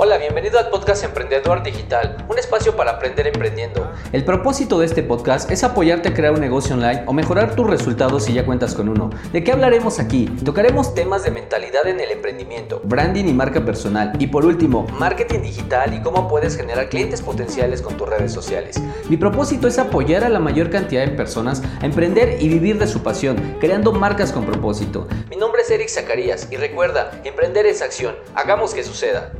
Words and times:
Hola, 0.00 0.16
bienvenido 0.16 0.60
al 0.60 0.70
podcast 0.70 1.02
Emprendedor 1.02 1.64
Digital, 1.64 2.24
un 2.28 2.38
espacio 2.38 2.76
para 2.76 2.92
aprender 2.92 3.26
emprendiendo. 3.26 3.90
El 4.12 4.24
propósito 4.24 4.78
de 4.78 4.86
este 4.86 5.02
podcast 5.02 5.50
es 5.50 5.64
apoyarte 5.64 6.10
a 6.10 6.14
crear 6.14 6.32
un 6.32 6.40
negocio 6.40 6.76
online 6.76 7.02
o 7.06 7.12
mejorar 7.12 7.56
tus 7.56 7.66
resultados 7.66 8.22
si 8.22 8.32
ya 8.32 8.46
cuentas 8.46 8.76
con 8.76 8.88
uno. 8.88 9.10
¿De 9.32 9.42
qué 9.42 9.50
hablaremos 9.50 9.98
aquí? 9.98 10.26
Tocaremos 10.44 10.94
temas 10.94 11.24
de 11.24 11.32
mentalidad 11.32 11.88
en 11.88 11.98
el 11.98 12.12
emprendimiento, 12.12 12.80
branding 12.84 13.24
y 13.24 13.32
marca 13.32 13.64
personal 13.64 14.12
y 14.20 14.28
por 14.28 14.46
último, 14.46 14.86
marketing 15.00 15.40
digital 15.40 15.92
y 15.92 16.00
cómo 16.00 16.28
puedes 16.28 16.56
generar 16.56 16.90
clientes 16.90 17.20
potenciales 17.20 17.82
con 17.82 17.96
tus 17.96 18.08
redes 18.08 18.32
sociales. 18.32 18.80
Mi 19.08 19.16
propósito 19.16 19.66
es 19.66 19.80
apoyar 19.80 20.22
a 20.22 20.28
la 20.28 20.38
mayor 20.38 20.70
cantidad 20.70 21.04
de 21.04 21.10
personas 21.10 21.60
a 21.82 21.86
emprender 21.86 22.40
y 22.40 22.48
vivir 22.48 22.78
de 22.78 22.86
su 22.86 23.02
pasión, 23.02 23.56
creando 23.58 23.90
marcas 23.90 24.30
con 24.30 24.46
propósito. 24.46 25.08
Mi 25.28 25.34
nombre 25.34 25.62
es 25.62 25.70
Eric 25.72 25.88
Zacarías 25.88 26.46
y 26.52 26.56
recuerda, 26.56 27.10
emprender 27.24 27.66
es 27.66 27.82
acción. 27.82 28.14
Hagamos 28.36 28.74
que 28.74 28.84
suceda. 28.84 29.32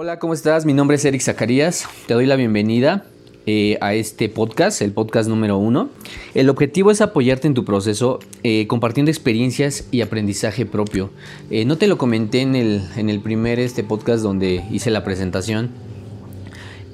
Hola, 0.00 0.20
¿cómo 0.20 0.32
estás? 0.32 0.64
Mi 0.64 0.74
nombre 0.74 0.94
es 0.94 1.04
Eric 1.04 1.20
Zacarías. 1.20 1.88
Te 2.06 2.14
doy 2.14 2.24
la 2.24 2.36
bienvenida 2.36 3.04
eh, 3.46 3.78
a 3.80 3.94
este 3.94 4.28
podcast, 4.28 4.80
el 4.80 4.92
podcast 4.92 5.28
número 5.28 5.58
uno. 5.58 5.88
El 6.34 6.50
objetivo 6.50 6.92
es 6.92 7.00
apoyarte 7.00 7.48
en 7.48 7.54
tu 7.54 7.64
proceso 7.64 8.20
eh, 8.44 8.68
compartiendo 8.68 9.10
experiencias 9.10 9.88
y 9.90 10.02
aprendizaje 10.02 10.66
propio. 10.66 11.10
Eh, 11.50 11.64
no 11.64 11.78
te 11.78 11.88
lo 11.88 11.98
comenté 11.98 12.42
en 12.42 12.54
el, 12.54 12.80
en 12.96 13.10
el 13.10 13.18
primer 13.18 13.58
este 13.58 13.82
podcast 13.82 14.22
donde 14.22 14.64
hice 14.70 14.92
la 14.92 15.02
presentación. 15.02 15.70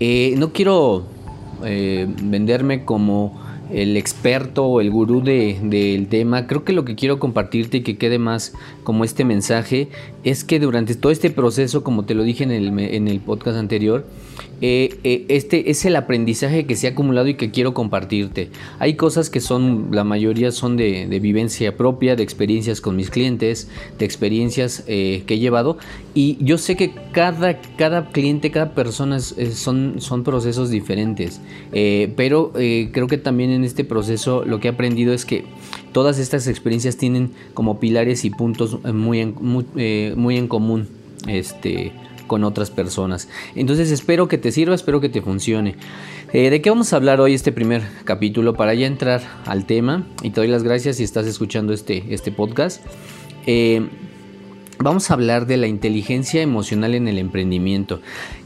no 0.01 0.53
quiero 0.55 1.05
venderme 1.61 2.87
como 2.87 3.39
el 3.73 3.97
experto 3.97 4.67
o 4.67 4.81
el 4.81 4.91
gurú 4.91 5.23
del 5.23 6.07
tema, 6.09 6.47
creo 6.47 6.65
que 6.65 6.73
lo 6.73 6.85
que 6.85 6.95
quiero 6.95 7.19
compartirte 7.19 7.79
y 7.79 7.83
que 7.83 7.97
quede 7.97 8.19
más 8.19 8.55
como 8.83 9.05
este 9.05 9.25
mensaje 9.25 9.89
es 10.23 10.45
que 10.45 10.61
durante 10.61 10.95
todo 10.95 11.13
este 11.13 11.31
proceso, 11.31 11.83
como 11.83 12.05
te 12.05 12.15
lo 12.15 12.23
dije 12.23 12.45
en 12.45 12.51
el, 12.51 12.79
en 12.79 13.09
el 13.09 13.21
podcast 13.21 13.57
anterior, 13.57 14.07
eh, 14.67 14.99
eh, 15.05 15.27
este 15.29 15.71
es 15.71 15.85
el 15.85 15.95
aprendizaje 15.95 16.65
que 16.65 16.75
se 16.75 16.87
ha 16.87 16.93
acumulado 16.93 17.29
y 17.29 17.35
que 17.35 17.51
quiero 17.51 17.75
compartirte. 17.75 18.49
Hay 18.79 18.95
cosas 18.95 19.29
que 19.29 19.41
son, 19.41 19.89
la 19.93 20.05
mayoría 20.05 20.53
son 20.53 20.79
de, 20.79 21.07
vivencia 21.21 21.77
propia, 21.77 22.17
de 22.17 22.23
experiencias 22.23 22.81
con 22.81 22.97
mis 22.97 23.11
clientes, 23.11 23.69
de 23.99 24.07
experiencias 24.07 24.83
eh, 24.87 25.25
que 25.27 25.35
he 25.35 25.39
llevado 25.39 25.77
y 26.15 26.39
yo 26.43 26.57
sé 26.57 26.77
que 26.77 26.95
cada, 27.13 27.61
cada 27.77 28.09
cliente, 28.09 28.51
cada 28.51 28.73
persona 28.73 29.21
son, 29.21 29.97
son 29.99 30.25
procesos 30.25 30.71
diferentes, 30.71 31.43
pero 32.17 32.53
creo 32.55 33.07
que 33.07 33.19
también 33.19 33.51
en 33.51 33.65
este 33.65 33.85
proceso 33.85 34.45
lo 34.47 34.61
que 34.61 34.69
he 34.69 34.71
aprendido 34.71 35.13
es 35.13 35.27
que 35.27 35.45
todas 35.93 36.19
estas 36.19 36.47
experiencias 36.47 36.97
tienen 36.97 37.33
como 37.53 37.81
pilares 37.81 38.25
y 38.25 38.31
puntos 38.31 38.83
muy 38.85 39.27
muy, 39.27 39.67
muy 40.17 40.39
en 40.39 40.49
común. 40.49 40.89
Este, 41.27 41.93
con 42.27 42.45
otras 42.45 42.71
personas. 42.71 43.29
Entonces 43.55 43.91
espero 43.91 44.29
que 44.29 44.39
te 44.39 44.53
sirva, 44.53 44.75
espero 44.75 45.01
que 45.01 45.09
te 45.09 45.23
funcione. 45.23 45.77
Eh, 46.33 46.51
¿De 46.51 46.61
qué 46.61 46.71
vamos 46.71 46.93
a 46.93 46.97
hablar 46.97 47.21
hoy 47.21 47.35
este 47.35 47.53
primer 47.53 47.83
capítulo? 48.05 48.55
Para 48.55 48.75
ya 48.75 48.87
entrar 48.87 49.23
al 49.47 49.67
tema, 49.67 50.07
y 50.23 50.31
te 50.31 50.41
doy 50.41 50.49
las 50.49 50.63
gracias 50.63 50.97
si 50.97 51.05
estás 51.05 51.27
escuchando 51.27 51.73
este, 51.73 52.05
este 52.13 52.33
podcast. 52.33 52.85
Eh, 53.47 53.89
vamos 54.79 55.11
a 55.11 55.15
hablar 55.15 55.47
de 55.47 55.57
la 55.57 55.67
inteligencia 55.67 56.43
emocional 56.43 56.95
en 56.95 57.09
el 57.09 57.19
emprendimiento. 57.19 58.01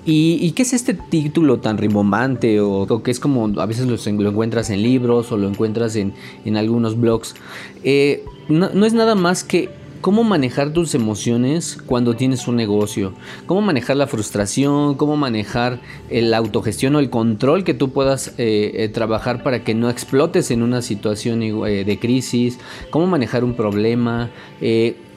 ¿Y, 0.04 0.52
qué 0.52 0.62
es 0.62 0.72
este 0.72 0.94
título 0.94 1.60
tan 1.60 1.76
rimbombante 1.76 2.60
o, 2.60 3.02
que 3.02 3.10
es 3.10 3.20
como 3.20 3.60
a 3.60 3.66
veces 3.66 3.86
lo, 3.86 4.28
encuentras 4.28 4.70
en 4.70 4.82
libros 4.82 5.30
o 5.32 5.36
lo 5.36 5.48
encuentras 5.48 5.96
en, 5.96 6.14
algunos 6.56 6.98
blogs? 6.98 7.34
Eh, 7.84 8.24
no 8.48 8.86
es 8.86 8.94
nada 8.94 9.14
más 9.14 9.44
que 9.44 9.68
cómo 10.00 10.24
manejar 10.24 10.72
tus 10.72 10.94
emociones 10.94 11.78
cuando 11.86 12.14
tienes 12.14 12.46
un 12.48 12.56
negocio, 12.56 13.12
cómo 13.46 13.60
manejar 13.60 13.96
la 13.96 14.06
frustración, 14.06 14.94
cómo 14.94 15.16
manejar 15.16 15.80
la 16.10 16.36
autogestión 16.36 16.94
o 16.96 16.98
el 16.98 17.10
control 17.10 17.64
que 17.64 17.74
tú 17.74 17.90
puedas 17.90 18.34
eh, 18.38 18.72
eh, 18.74 18.88
trabajar 18.88 19.42
para 19.42 19.64
que 19.64 19.74
no 19.74 19.90
explotes 19.90 20.50
en 20.50 20.62
una 20.62 20.82
situación 20.82 21.42
eh, 21.42 21.84
de 21.84 21.98
crisis, 21.98 22.58
cómo 22.90 23.06
manejar 23.06 23.44
un 23.44 23.54
problema, 23.54 24.30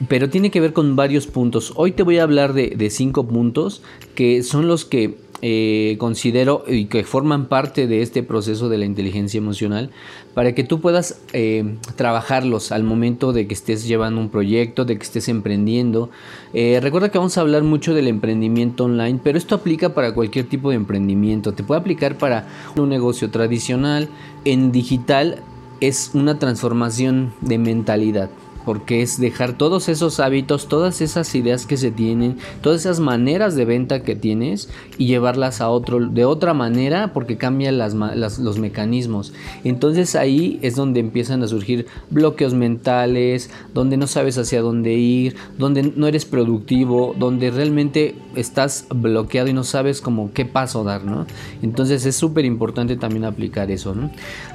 pero 0.08 0.30
tiene 0.30 0.50
que 0.50 0.60
ver 0.60 0.72
con 0.72 0.96
varios 0.96 1.26
puntos. 1.26 1.72
Hoy 1.76 1.92
te 1.92 2.02
voy 2.02 2.18
a 2.18 2.22
hablar 2.22 2.52
de 2.52 2.90
cinco 2.90 3.26
puntos 3.26 3.82
que 4.14 4.42
son 4.42 4.68
los 4.68 4.84
que 4.84 5.16
eh, 5.44 5.96
considero 5.98 6.62
y 6.68 6.84
que 6.84 7.02
forman 7.02 7.46
parte 7.46 7.88
de 7.88 8.00
este 8.00 8.22
proceso 8.22 8.68
de 8.68 8.78
la 8.78 8.84
inteligencia 8.84 9.38
emocional 9.38 9.90
para 10.34 10.54
que 10.54 10.62
tú 10.62 10.80
puedas 10.80 11.20
eh, 11.32 11.78
trabajarlos 11.96 12.70
al 12.70 12.84
momento 12.84 13.32
de 13.32 13.48
que 13.48 13.54
estés 13.54 13.84
llevando 13.86 14.20
un 14.20 14.28
proyecto, 14.28 14.84
de 14.84 14.96
que 14.96 15.02
estés 15.02 15.28
emprendiendo. 15.28 16.10
Eh, 16.54 16.78
recuerda 16.80 17.10
que 17.10 17.18
vamos 17.18 17.36
a 17.38 17.40
hablar 17.40 17.64
mucho 17.64 17.92
del 17.92 18.06
emprendimiento 18.06 18.84
online, 18.84 19.18
pero 19.22 19.36
esto 19.36 19.56
aplica 19.56 19.94
para 19.94 20.14
cualquier 20.14 20.48
tipo 20.48 20.70
de 20.70 20.76
emprendimiento. 20.76 21.52
Te 21.52 21.64
puede 21.64 21.80
aplicar 21.80 22.16
para 22.18 22.46
un 22.76 22.88
negocio 22.88 23.28
tradicional, 23.30 24.08
en 24.44 24.70
digital 24.70 25.42
es 25.80 26.12
una 26.14 26.38
transformación 26.38 27.34
de 27.40 27.58
mentalidad 27.58 28.30
porque 28.64 29.02
es 29.02 29.20
dejar 29.20 29.56
todos 29.56 29.88
esos 29.88 30.20
hábitos, 30.20 30.68
todas 30.68 31.00
esas 31.00 31.34
ideas 31.34 31.66
que 31.66 31.76
se 31.76 31.90
tienen, 31.90 32.38
todas 32.60 32.80
esas 32.80 33.00
maneras 33.00 33.54
de 33.54 33.64
venta 33.64 34.02
que 34.02 34.14
tienes 34.14 34.68
y 34.98 35.06
llevarlas 35.06 35.60
a 35.60 35.68
otro 35.68 36.00
de 36.00 36.24
otra 36.24 36.54
manera 36.54 37.12
porque 37.12 37.36
cambian 37.36 37.78
los 37.78 38.58
mecanismos. 38.58 39.32
Entonces 39.64 40.14
ahí 40.14 40.58
es 40.62 40.76
donde 40.76 41.00
empiezan 41.00 41.42
a 41.42 41.48
surgir 41.48 41.86
bloqueos 42.10 42.54
mentales, 42.54 43.50
donde 43.74 43.96
no 43.96 44.06
sabes 44.06 44.38
hacia 44.38 44.62
dónde 44.62 44.94
ir, 44.94 45.36
donde 45.58 45.82
no 45.82 46.06
eres 46.06 46.24
productivo, 46.24 47.14
donde 47.18 47.50
realmente 47.50 48.14
estás 48.36 48.86
bloqueado 48.94 49.48
y 49.48 49.52
no 49.52 49.64
sabes 49.64 50.00
como 50.00 50.32
qué 50.32 50.44
paso 50.44 50.84
dar, 50.84 51.04
¿no? 51.04 51.26
Entonces 51.62 52.06
es 52.06 52.16
súper 52.16 52.44
importante 52.44 52.96
también 52.96 53.24
aplicar 53.24 53.70
eso, 53.70 53.94
¿no? 53.94 54.10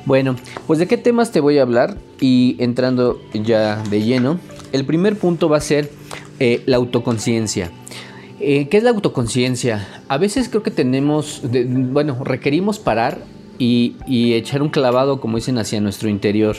Bueno, 0.06 0.36
pues 0.66 0.80
de 0.80 0.88
qué 0.88 0.98
temas 0.98 1.32
te 1.32 1.40
voy 1.40 1.58
a 1.58 1.64
hablar 1.64 1.98
y 2.20 2.56
entrando 2.60 3.20
ya 3.34 3.84
de 3.84 3.97
lleno, 4.02 4.40
el 4.72 4.86
primer 4.86 5.18
punto 5.18 5.50
va 5.50 5.58
a 5.58 5.62
ser 5.62 5.92
eh, 6.40 6.64
la 6.66 6.78
autoconciencia. 6.78 7.72
Eh, 8.40 8.68
¿Qué 8.70 8.78
es 8.78 8.84
la 8.84 8.92
autoconciencia? 8.92 9.88
A 10.08 10.18
veces 10.18 10.50
creo 10.50 10.64
que 10.64 10.72
tenemos, 10.72 11.42
bueno, 11.44 12.24
requerimos 12.24 12.78
parar 12.78 13.20
y, 13.58 13.96
y, 14.06 14.34
echar 14.34 14.62
un 14.62 14.70
clavado, 14.70 15.20
como 15.20 15.38
dicen, 15.38 15.58
hacia 15.58 15.82
nuestro 15.82 16.10
interior. 16.10 16.58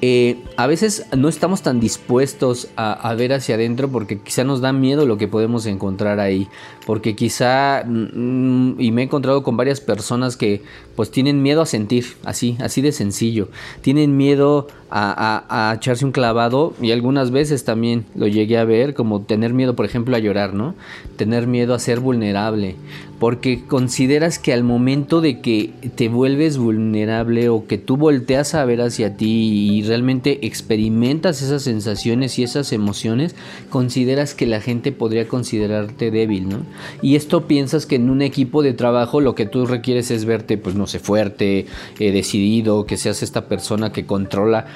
Eh, 0.00 0.44
a 0.56 0.68
veces 0.68 1.06
no 1.16 1.28
estamos 1.28 1.62
tan 1.62 1.80
dispuestos 1.80 2.68
a, 2.76 3.12
ver 3.14 3.32
hacia 3.32 3.56
adentro 3.56 3.88
porque 3.88 4.20
quizá 4.20 4.44
nos 4.44 4.60
da 4.60 4.72
miedo 4.72 5.06
lo 5.06 5.18
que 5.18 5.26
podemos 5.26 5.66
encontrar 5.66 6.20
ahí. 6.20 6.48
Porque 6.86 7.16
quizá, 7.16 7.82
mm, 7.84 8.74
y 8.78 8.92
me 8.92 9.02
he 9.02 9.04
encontrado 9.04 9.42
con 9.42 9.56
varias 9.56 9.80
personas 9.80 10.36
que 10.36 10.62
pues 10.94 11.10
tienen 11.10 11.42
miedo 11.42 11.62
a 11.62 11.66
sentir, 11.66 12.16
así, 12.24 12.56
así 12.60 12.80
de 12.80 12.92
sencillo. 12.92 13.48
Tienen 13.82 14.16
miedo 14.16 14.68
a, 14.90 15.74
echarse 15.76 16.04
un 16.04 16.12
clavado 16.12 16.74
y 16.80 16.92
algunas 16.92 17.30
veces 17.30 17.64
también 17.64 18.06
lo 18.14 18.26
llegué 18.26 18.58
a 18.58 18.64
ver 18.64 18.94
como 18.94 19.22
tener 19.22 19.52
miedo, 19.52 19.74
por 19.74 19.84
ejemplo, 19.84 20.16
a 20.16 20.18
llorar, 20.18 20.54
¿no? 20.54 20.74
Tener 21.16 21.46
miedo 21.46 21.74
a 21.74 21.78
ser 21.78 22.00
vulnerable, 22.00 22.76
porque 23.18 23.64
consideras 23.66 24.38
que 24.38 24.52
al 24.52 24.62
momento 24.62 25.20
de 25.20 25.40
que 25.40 25.72
te 25.96 26.08
vuelves 26.08 26.56
vulnerable 26.56 27.48
o 27.48 27.66
que 27.66 27.78
tú 27.78 27.96
volteas 27.96 28.54
a 28.54 28.64
ver 28.64 28.80
hacia 28.80 29.16
ti 29.16 29.76
y 29.78 29.82
realmente 29.82 30.46
experimentas 30.46 31.42
esas 31.42 31.62
sensaciones 31.62 32.38
y 32.38 32.44
esas 32.44 32.72
emociones, 32.72 33.34
consideras 33.70 34.34
que 34.34 34.46
la 34.46 34.60
gente 34.60 34.92
podría 34.92 35.26
considerarte 35.26 36.10
débil, 36.10 36.48
¿no? 36.48 36.60
Y 37.02 37.16
esto 37.16 37.46
piensas 37.46 37.86
que 37.86 37.96
en 37.96 38.08
un 38.10 38.22
equipo 38.22 38.62
de 38.62 38.72
trabajo 38.72 39.20
lo 39.20 39.34
que 39.34 39.46
tú 39.46 39.66
requieres 39.66 40.10
es 40.10 40.24
verte, 40.24 40.56
pues 40.56 40.76
no 40.76 40.86
sé, 40.86 40.98
fuerte, 41.00 41.66
eh, 41.98 42.12
decidido, 42.12 42.86
que 42.86 42.96
seas 42.96 43.22
esta 43.22 43.48
persona 43.48 43.92
que 43.92 44.06
controla 44.06 44.66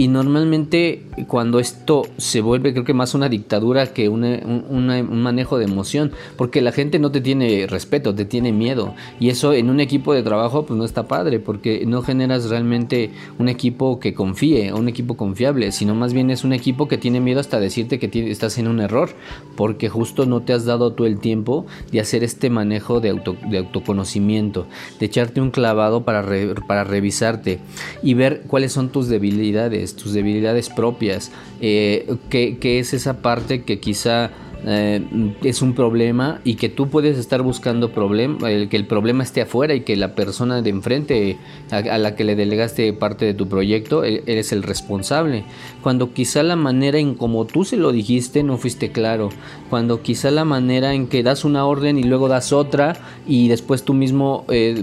y 0.00 0.08
normalmente 0.08 1.02
cuando 1.28 1.58
esto 1.58 2.06
se 2.16 2.40
vuelve 2.40 2.72
creo 2.72 2.86
que 2.86 2.94
más 2.94 3.12
una 3.12 3.28
dictadura 3.28 3.92
que 3.92 4.08
un 4.08 5.20
manejo 5.22 5.58
de 5.58 5.66
emoción, 5.66 6.12
porque 6.38 6.62
la 6.62 6.72
gente 6.72 6.98
no 6.98 7.10
te 7.10 7.20
tiene 7.20 7.66
respeto, 7.66 8.14
te 8.14 8.24
tiene 8.24 8.50
miedo. 8.50 8.94
Y 9.18 9.28
eso 9.28 9.52
en 9.52 9.68
un 9.68 9.78
equipo 9.78 10.14
de 10.14 10.22
trabajo 10.22 10.64
pues 10.64 10.78
no 10.78 10.86
está 10.86 11.06
padre, 11.06 11.38
porque 11.38 11.84
no 11.84 12.00
generas 12.00 12.48
realmente 12.48 13.10
un 13.38 13.50
equipo 13.50 14.00
que 14.00 14.14
confíe, 14.14 14.72
un 14.72 14.88
equipo 14.88 15.18
confiable, 15.18 15.70
sino 15.70 15.94
más 15.94 16.14
bien 16.14 16.30
es 16.30 16.44
un 16.44 16.54
equipo 16.54 16.88
que 16.88 16.96
tiene 16.96 17.20
miedo 17.20 17.38
hasta 17.38 17.60
decirte 17.60 17.98
que 17.98 18.30
estás 18.30 18.56
en 18.56 18.68
un 18.68 18.80
error, 18.80 19.10
porque 19.54 19.90
justo 19.90 20.24
no 20.24 20.40
te 20.40 20.54
has 20.54 20.64
dado 20.64 20.94
tú 20.94 21.04
el 21.04 21.18
tiempo 21.18 21.66
de 21.92 22.00
hacer 22.00 22.24
este 22.24 22.48
manejo 22.48 23.00
de, 23.00 23.20
de 23.50 23.58
autoconocimiento, 23.58 24.66
de 24.98 25.04
echarte 25.04 25.42
un 25.42 25.50
clavado 25.50 26.06
para, 26.06 26.24
para 26.66 26.84
revisarte 26.84 27.58
y 28.02 28.14
ver 28.14 28.44
cuáles 28.46 28.72
son 28.72 28.88
tus 28.88 29.08
debilidades 29.08 29.89
tus 29.96 30.12
debilidades 30.12 30.68
propias, 30.68 31.30
eh, 31.60 32.16
que, 32.28 32.78
es 32.78 32.94
esa 32.94 33.22
parte 33.22 33.62
que 33.62 33.80
quizá 33.80 34.30
eh, 34.66 35.34
es 35.42 35.62
un 35.62 35.74
problema 35.74 36.40
y 36.44 36.56
que 36.56 36.68
tú 36.68 36.88
puedes 36.88 37.18
estar 37.18 37.42
buscando 37.42 37.92
problema, 37.92 38.48
que 38.48 38.76
el 38.76 38.86
problema 38.86 39.22
esté 39.22 39.40
afuera 39.40 39.74
y 39.74 39.80
que 39.80 39.96
la 39.96 40.14
persona 40.14 40.60
de 40.60 40.70
enfrente 40.70 41.38
a, 41.70 41.98
la 41.98 42.14
que 42.14 42.24
le 42.24 42.36
delegaste 42.36 42.92
parte 42.92 43.24
de 43.24 43.34
tu 43.34 43.48
proyecto 43.48 44.04
e, 44.04 44.22
eres 44.26 44.52
el 44.52 44.62
responsable. 44.62 45.44
Cuando 45.82 46.12
quizá 46.12 46.42
la 46.42 46.56
manera 46.56 46.98
en 46.98 47.14
como 47.14 47.46
tú 47.46 47.64
se 47.64 47.76
lo 47.76 47.92
dijiste 47.92 48.42
no 48.42 48.58
fuiste 48.58 48.92
claro. 48.92 49.30
Cuando 49.70 50.02
quizá 50.02 50.30
la 50.30 50.44
manera 50.44 50.94
en 50.94 51.06
que 51.06 51.22
das 51.22 51.44
una 51.44 51.64
orden 51.64 51.98
y 51.98 52.02
luego 52.02 52.28
das 52.28 52.52
otra 52.52 52.96
y 53.26 53.48
después 53.48 53.82
tú 53.82 53.94
mismo 53.94 54.44
eh, 54.50 54.82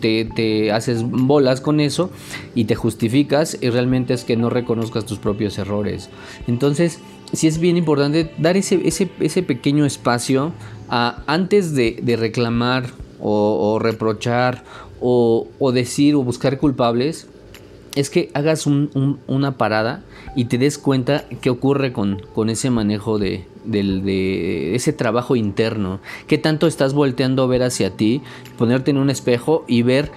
te, 0.00 0.24
te 0.24 0.72
haces 0.72 1.02
bolas 1.02 1.60
con 1.60 1.80
eso 1.80 2.10
y 2.54 2.64
te 2.64 2.74
justificas 2.74 3.58
y 3.60 3.68
realmente 3.70 4.14
es 4.14 4.24
que 4.24 4.36
no 4.36 4.50
reconozcas 4.50 5.04
tus 5.04 5.18
propios 5.18 5.58
errores. 5.58 6.08
Entonces, 6.46 7.00
sí 7.32 7.46
es 7.46 7.58
bien 7.58 7.76
importante 7.76 8.32
dar 8.38 8.56
ese, 8.56 8.80
ese, 8.84 9.42
pequeño 9.42 9.84
espacio 9.84 10.52
antes 10.88 11.74
de, 11.74 12.16
reclamar 12.18 12.90
o, 13.20 13.78
reprochar 13.80 14.64
o, 15.00 15.46
decir 15.72 16.14
o 16.14 16.22
buscar 16.22 16.58
culpables. 16.58 17.26
Es 17.96 18.08
que 18.08 18.30
hagas 18.34 18.66
una 18.66 19.56
parada 19.56 20.02
y 20.36 20.44
te 20.44 20.58
des 20.58 20.78
cuenta 20.78 21.24
qué 21.40 21.50
ocurre 21.50 21.92
con, 21.92 22.22
con 22.34 22.48
ese 22.48 22.70
manejo 22.70 23.18
de, 23.18 23.46
de, 23.64 24.74
ese 24.74 24.92
trabajo 24.92 25.36
interno. 25.36 26.00
Qué 26.26 26.38
tanto 26.38 26.66
estás 26.66 26.94
volteando 26.94 27.42
a 27.42 27.46
ver 27.46 27.62
hacia 27.62 27.90
ti, 27.90 28.22
ponerte 28.58 28.92
en 28.92 28.98
un 28.98 29.10
espejo 29.10 29.64
y 29.66 29.82
ver 29.82 30.12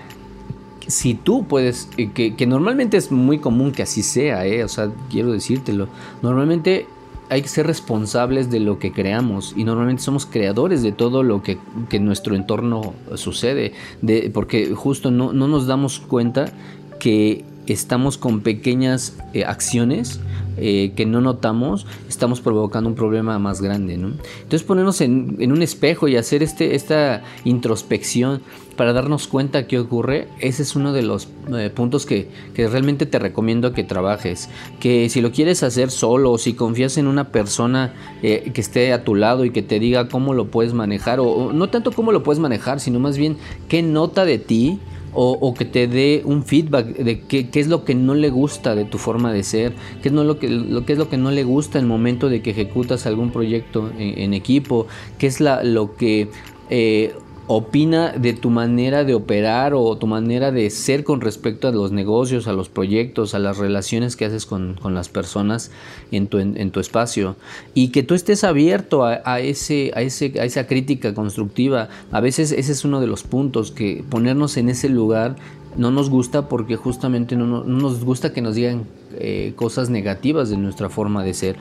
si 0.88 1.14
tú 1.16 1.46
puedes, 1.48 1.90
eh, 1.98 2.12
que, 2.14 2.36
que, 2.36 2.46
normalmente 2.46 2.98
es 2.98 3.12
muy 3.12 3.40
común 3.40 3.72
que 3.72 3.84
así 3.84 4.04
sea, 4.04 4.46
eh, 4.46 4.64
o 4.64 4.68
sea, 4.68 4.92
quiero 5.10 5.32
decírtelo, 5.32 5.88
normalmente 6.22 6.88
hay 7.34 7.42
que 7.42 7.48
ser 7.48 7.66
responsables 7.66 8.52
de 8.52 8.60
lo 8.60 8.78
que 8.78 8.92
creamos 8.92 9.56
y 9.58 9.64
normalmente 9.64 10.04
somos 10.04 10.28
creadores 10.28 10.84
de 10.84 10.92
todo 10.92 11.24
lo 11.24 11.42
que, 11.42 11.58
en 11.92 12.06
nuestro 12.06 12.36
entorno 12.36 12.94
sucede, 13.16 13.74
de, 14.04 14.30
porque 14.32 14.76
justo 14.76 15.10
no, 15.10 15.34
no 15.34 15.48
nos 15.48 15.66
damos 15.66 16.00
cuenta 16.00 16.54
que 17.00 17.44
estamos 17.68 18.18
con 18.18 18.42
pequeñas 18.42 19.16
eh, 19.34 19.46
acciones 19.46 20.20
eh, 20.58 20.94
que 20.96 21.06
no 21.06 21.20
notamos, 21.20 21.88
estamos 22.08 22.40
provocando 22.40 22.90
un 22.90 22.96
problema 22.96 23.40
más 23.40 23.62
grande. 23.62 23.96
Entonces 23.96 24.64
ponernos 24.64 25.02
en, 25.02 25.52
un 25.52 25.62
espejo 25.62 26.08
y 26.08 26.16
hacer 26.16 26.44
este, 26.44 26.76
esta 26.76 27.24
introspección 27.44 28.42
para 28.76 28.94
darnos 28.94 29.28
cuenta 29.28 29.68
qué 29.68 29.80
ocurre, 29.80 30.28
ese 30.40 30.64
es 30.64 30.76
uno 30.76 30.94
de 30.94 31.04
los 31.04 31.28
eh, 31.56 31.72
puntos 31.74 32.06
que, 32.06 32.30
realmente 32.56 33.06
te 33.06 33.18
recomiendo 33.18 33.74
que 33.74 33.84
trabajes. 33.84 34.50
Que 34.80 35.10
si 35.10 35.22
lo 35.22 35.32
quieres 35.32 35.64
hacer 35.64 35.90
solo 35.90 36.32
o 36.32 36.38
si 36.38 36.54
confías 36.54 36.98
en 36.98 37.08
una 37.08 37.30
persona 37.30 37.94
que 38.22 38.54
esté 38.56 38.94
a 38.94 39.04
tu 39.04 39.16
lado 39.16 39.46
y 39.46 39.52
que 39.52 39.62
te 39.62 39.80
diga 39.80 40.08
cómo 40.08 40.34
lo 40.34 40.48
puedes 40.52 40.74
manejar, 40.74 41.20
o 41.20 41.52
no 41.52 41.70
tanto 41.70 41.92
cómo 41.92 42.12
lo 42.12 42.24
puedes 42.24 42.40
manejar, 42.40 42.80
sino 42.80 43.00
más 43.00 43.18
bien 43.18 43.38
qué 43.68 43.82
nota 43.82 44.26
de 44.26 44.38
ti 44.38 44.80
o, 45.14 45.54
que 45.54 45.66
te 45.66 45.88
dé 45.88 46.22
un 46.26 46.44
feedback 46.44 46.88
de 46.98 47.22
qué, 47.22 47.48
es 47.54 47.68
lo 47.68 47.86
que 47.86 47.96
no 47.96 48.14
le 48.14 48.30
gusta 48.30 48.76
de 48.76 48.86
tu 48.86 48.98
forma 48.98 49.32
de 49.32 49.44
ser, 49.44 49.74
qué 50.02 50.10
es, 50.10 50.14
no 50.14 50.24
lo, 50.24 50.40
que, 50.40 50.50
lo, 50.50 50.86
que 50.86 50.94
es 50.94 51.00
lo 51.00 51.10
que 51.10 51.18
no 51.18 51.32
le 51.32 51.44
gusta 51.44 51.78
en 51.78 51.86
el 51.86 51.90
momento 51.90 52.30
de 52.30 52.42
que 52.42 52.52
ejecutas 52.52 53.06
algún 53.06 53.32
proyecto 53.32 53.92
en, 53.98 54.34
equipo, 54.34 54.88
qué 55.18 55.28
es 55.28 55.40
la, 55.40 55.64
lo 55.64 55.96
que 55.96 56.30
eh, 56.70 57.14
opina 57.48 58.14
de 58.14 58.34
tu 58.34 58.50
manera 58.50 59.04
de 59.04 59.16
operar 59.16 59.74
o 59.74 59.98
tu 59.98 60.08
manera 60.08 60.52
de 60.52 60.70
ser 60.70 61.04
con 61.04 61.20
respecto 61.20 61.68
a 61.68 61.72
los 61.72 61.92
negocios, 61.92 62.48
a 62.48 62.54
los 62.54 62.70
proyectos, 62.70 63.36
a 63.36 63.40
las 63.40 63.58
relaciones 63.58 64.16
que 64.16 64.26
haces 64.26 64.46
con, 64.46 64.78
las 64.84 65.10
personas 65.10 65.72
en 66.12 66.28
tu, 66.28 66.40
en, 66.40 66.72
tu, 66.72 66.80
espacio. 66.80 67.36
Y 67.74 67.90
que 67.90 68.04
tú 68.04 68.14
estés 68.14 68.44
abierto 68.44 69.04
a, 69.04 69.40
ese, 69.40 69.92
a, 69.96 70.02
ese, 70.02 70.34
a 70.40 70.46
esa 70.46 70.68
crítica 70.68 71.14
constructiva. 71.14 71.90
A 72.12 72.22
veces 72.22 72.52
ese 72.52 72.72
es 72.72 72.86
uno 72.86 73.02
de 73.02 73.08
los 73.08 73.24
puntos, 73.24 73.72
que 73.72 74.04
ponernos 74.10 74.58
en 74.58 74.70
ese 74.70 74.88
lugar 74.90 75.36
no 75.76 75.92
nos 75.92 76.10
gusta 76.10 76.48
porque 76.48 76.76
justamente 76.76 77.36
no, 77.36 77.64
nos 77.64 78.06
gusta 78.06 78.32
que 78.32 78.42
nos 78.42 78.56
digan 78.56 78.84
eh, 79.16 79.54
cosas 79.56 79.90
negativas 79.90 80.50
de 80.50 80.58
nuestra 80.58 80.90
forma 80.90 81.24
de 81.24 81.34
ser 81.34 81.56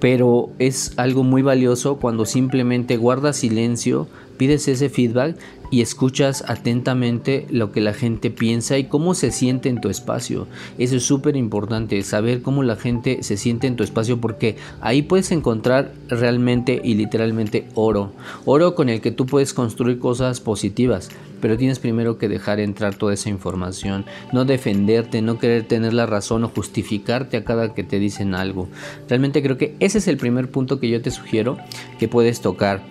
pero 0.00 0.50
es 0.58 0.92
algo 0.96 1.24
muy 1.24 1.42
valioso 1.42 1.96
cuando 1.96 2.24
simplemente 2.24 2.96
guardas 2.96 3.38
silencio, 3.38 4.06
pides 4.38 4.68
ese 4.68 4.88
feedback 4.88 5.36
y 5.70 5.82
escuchas 5.82 6.44
atentamente 6.48 7.46
lo 7.50 7.72
que 7.72 7.80
la 7.80 7.92
gente 7.92 8.30
piensa 8.30 8.78
y 8.78 8.84
cómo 8.84 9.14
se 9.14 9.30
siente 9.30 9.68
en 9.68 9.80
tu 9.80 9.88
espacio. 9.88 10.46
Eso 10.78 10.96
es 10.96 11.02
súper 11.02 11.36
importante, 11.36 12.02
saber 12.02 12.42
cómo 12.42 12.62
la 12.62 12.76
gente 12.76 13.22
se 13.22 13.36
siente 13.36 13.66
en 13.66 13.76
tu 13.76 13.84
espacio 13.84 14.20
porque 14.20 14.56
ahí 14.80 15.02
puedes 15.02 15.30
encontrar 15.30 15.92
realmente 16.08 16.80
y 16.82 16.94
literalmente 16.94 17.68
oro. 17.74 18.12
Oro 18.44 18.74
con 18.74 18.88
el 18.88 19.00
que 19.00 19.10
tú 19.10 19.26
puedes 19.26 19.52
construir 19.52 19.98
cosas 19.98 20.40
positivas, 20.40 21.10
pero 21.40 21.56
tienes 21.56 21.78
primero 21.78 22.18
que 22.18 22.28
dejar 22.28 22.60
entrar 22.60 22.94
toda 22.94 23.14
esa 23.14 23.28
información, 23.28 24.04
no 24.32 24.44
defenderte, 24.44 25.22
no 25.22 25.38
querer 25.38 25.64
tener 25.64 25.92
la 25.92 26.06
razón 26.06 26.44
o 26.44 26.48
justificarte 26.48 27.36
a 27.36 27.44
cada 27.44 27.74
que 27.74 27.84
te 27.84 27.98
dicen 27.98 28.34
algo. 28.34 28.68
Realmente 29.08 29.42
creo 29.42 29.58
que 29.58 29.74
ese 29.80 29.98
es 29.98 30.08
el 30.08 30.16
primer 30.16 30.50
punto 30.50 30.80
que 30.80 30.88
yo 30.88 31.02
te 31.02 31.10
sugiero 31.10 31.58
que 31.98 32.08
puedes 32.08 32.40
tocar. 32.40 32.82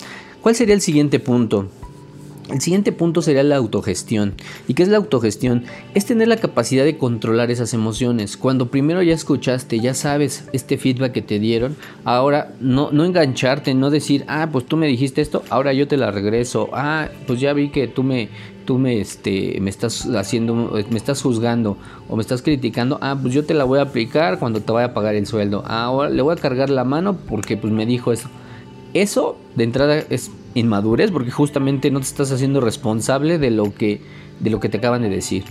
¿Cuál 0.41 0.55
sería 0.55 0.75
el 0.75 0.81
siguiente 0.81 1.19
punto? 1.19 1.67
El 2.49 2.61
siguiente 2.61 2.93
punto 2.93 3.21
sería 3.21 3.43
la 3.43 3.57
autogestión. 3.57 4.35
¿Y 4.69 4.73
qué 4.73 4.83
es 4.83 4.89
la 4.89 4.97
autogestión? 4.97 5.65
Es 5.93 6.05
tener 6.05 6.29
la 6.29 6.37
capacidad 6.37 6.85
de 6.85 6.97
controlar 6.97 7.51
esas 7.51 7.73
emociones. 7.73 8.37
Cuando 8.37 8.71
primero 8.71 9.01
ya 9.03 9.13
escuchaste, 9.13 9.81
ya 9.81 9.93
sabes 9.93 10.47
este 10.53 10.77
feedback 10.77 11.11
que 11.11 11.21
te 11.21 11.39
dieron, 11.39 11.75
ahora 12.05 12.53
no, 12.61 12.89
no 12.91 13.03
engancharte, 13.03 13.73
no 13.73 13.89
decir, 13.89 14.23
ah, 14.29 14.47
pues 14.49 14.65
tú 14.65 14.77
me 14.77 14.87
dijiste 14.87 15.21
esto, 15.21 15.43
ahora 15.49 15.73
yo 15.73 15.89
te 15.89 15.97
la 15.97 16.09
regreso. 16.09 16.69
Ah, 16.71 17.09
pues 17.25 17.41
ya 17.41 17.51
vi 17.51 17.69
que 17.69 17.89
tú 17.89 18.03
me, 18.03 18.29
tú 18.63 18.77
me, 18.77 19.01
este, 19.01 19.57
me 19.59 19.69
estás 19.69 20.05
haciendo, 20.15 20.55
me 20.89 20.97
estás 20.97 21.21
juzgando 21.21 21.77
o 22.07 22.15
me 22.15 22.21
estás 22.21 22.41
criticando, 22.41 22.97
ah, 23.01 23.17
pues 23.21 23.33
yo 23.33 23.43
te 23.43 23.55
la 23.55 23.65
voy 23.65 23.79
a 23.79 23.83
aplicar 23.83 24.39
cuando 24.39 24.61
te 24.61 24.71
vaya 24.71 24.87
a 24.87 24.93
pagar 24.93 25.15
el 25.15 25.27
sueldo. 25.27 25.63
Ah, 25.65 25.83
ahora 25.83 26.09
le 26.09 26.21
voy 26.21 26.33
a 26.33 26.39
cargar 26.39 26.69
la 26.69 26.85
mano 26.85 27.17
porque 27.27 27.57
pues 27.57 27.73
me 27.73 27.85
dijo 27.85 28.13
eso. 28.13 28.29
Eso 28.97 29.37
de 29.55 29.63
entrada 29.63 30.03
es 30.09 30.31
inmadurez 30.55 31.11
porque 31.11 31.29
justamente 31.29 31.91
no 31.91 31.99
te 31.99 32.07
estás 32.07 32.31
haciendo 32.31 32.61
responsable 32.61 33.37
de 33.37 33.51
lo 33.51 33.71
que, 33.71 34.01
de 34.39 34.49
lo 34.49 34.59
que 34.59 34.69
te 34.69 34.77
acaban 34.77 35.03
de 35.03 35.09
decir. 35.09 35.43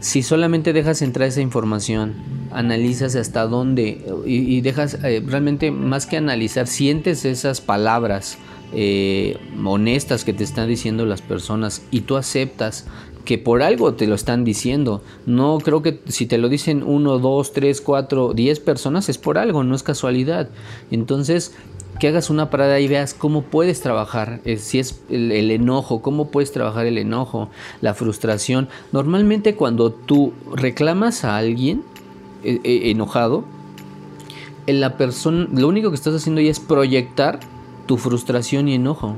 Si 0.00 0.24
solamente 0.24 0.72
dejas 0.72 1.00
entrar 1.00 1.28
esa 1.28 1.40
información, 1.40 2.14
analizas 2.50 3.14
hasta 3.14 3.46
dónde 3.46 4.04
y, 4.26 4.60
dejas 4.60 4.98
eh, 5.04 5.22
realmente 5.24 5.70
más 5.70 6.06
que 6.06 6.16
analizar, 6.16 6.66
sientes 6.66 7.24
esas 7.24 7.60
palabras 7.60 8.38
eh, 8.72 9.38
honestas 9.64 10.24
que 10.24 10.32
te 10.32 10.42
están 10.42 10.68
diciendo 10.68 11.06
las 11.06 11.22
personas 11.22 11.86
y 11.92 12.00
tú 12.00 12.16
aceptas 12.16 12.86
que 13.24 13.38
por 13.38 13.62
algo 13.62 13.94
te 13.94 14.06
lo 14.06 14.14
están 14.14 14.44
diciendo. 14.44 15.02
No 15.26 15.58
creo 15.62 15.82
que 15.82 16.00
si 16.06 16.26
te 16.26 16.38
lo 16.38 16.48
dicen 16.48 16.82
uno, 16.82 17.18
dos, 17.18 17.52
tres, 17.52 17.80
cuatro, 17.80 18.34
diez 18.34 18.60
personas 18.60 19.08
es 19.08 19.18
por 19.18 19.38
algo, 19.38 19.64
no 19.64 19.74
es 19.74 19.82
casualidad. 19.82 20.48
Entonces 20.90 21.54
que 21.98 22.08
hagas 22.08 22.30
una 22.30 22.50
parada 22.50 22.80
y 22.80 22.88
veas 22.88 23.14
cómo 23.14 23.42
puedes 23.42 23.80
trabajar, 23.80 24.40
eh, 24.44 24.56
si 24.56 24.78
es 24.78 25.00
el, 25.10 25.50
enojo, 25.50 26.02
cómo 26.02 26.28
puedes 26.28 26.52
trabajar 26.52 26.86
el 26.86 26.98
enojo, 26.98 27.50
la 27.80 27.94
frustración. 27.94 28.68
Normalmente 28.92 29.54
cuando 29.54 29.92
tú 29.92 30.32
reclamas 30.52 31.24
a 31.24 31.36
alguien 31.36 31.82
eh, 32.42 32.60
eh, 32.64 32.90
enojado, 32.90 33.44
en 34.66 34.80
la 34.80 34.96
persona, 34.96 35.46
lo 35.52 35.68
único 35.68 35.90
que 35.90 35.96
estás 35.96 36.14
haciendo 36.14 36.40
ya 36.40 36.50
es 36.50 36.58
proyectar 36.58 37.40
tu 37.86 37.96
frustración 37.98 38.68
y 38.68 38.74
enojo. 38.74 39.16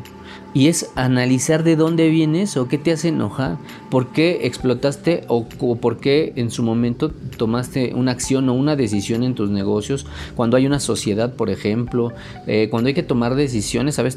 Y 0.57 0.69
es 0.69 0.91
analizar 0.95 1.65
de 1.65 1.77
dónde 1.77 2.09
viene 2.09 2.41
eso, 2.41 2.67
qué 2.67 2.79
te 2.79 2.91
hace 2.91 3.09
enojar, 3.09 3.59
por 3.91 4.13
qué 4.13 4.47
explotaste 4.47 5.25
o, 5.29 5.45
por 5.45 5.99
qué 5.99 6.33
en 6.37 6.51
su 6.51 6.63
momento 6.63 7.11
tomaste 7.11 7.93
una 7.95 8.13
acción 8.13 8.49
o 8.49 8.55
una 8.55 8.75
decisión 8.75 9.23
en 9.23 9.35
tus 9.35 9.51
negocios. 9.51 10.07
Cuando 10.35 10.57
hay 10.57 10.65
una 10.65 10.81
sociedad, 10.81 11.35
por 11.35 11.51
ejemplo, 11.51 12.15
eh, 12.47 12.69
cuando 12.71 12.89
hay 12.89 12.95
que 12.95 13.03
tomar 13.03 13.35
decisiones, 13.35 13.99
a 13.99 14.03
veces 14.03 14.17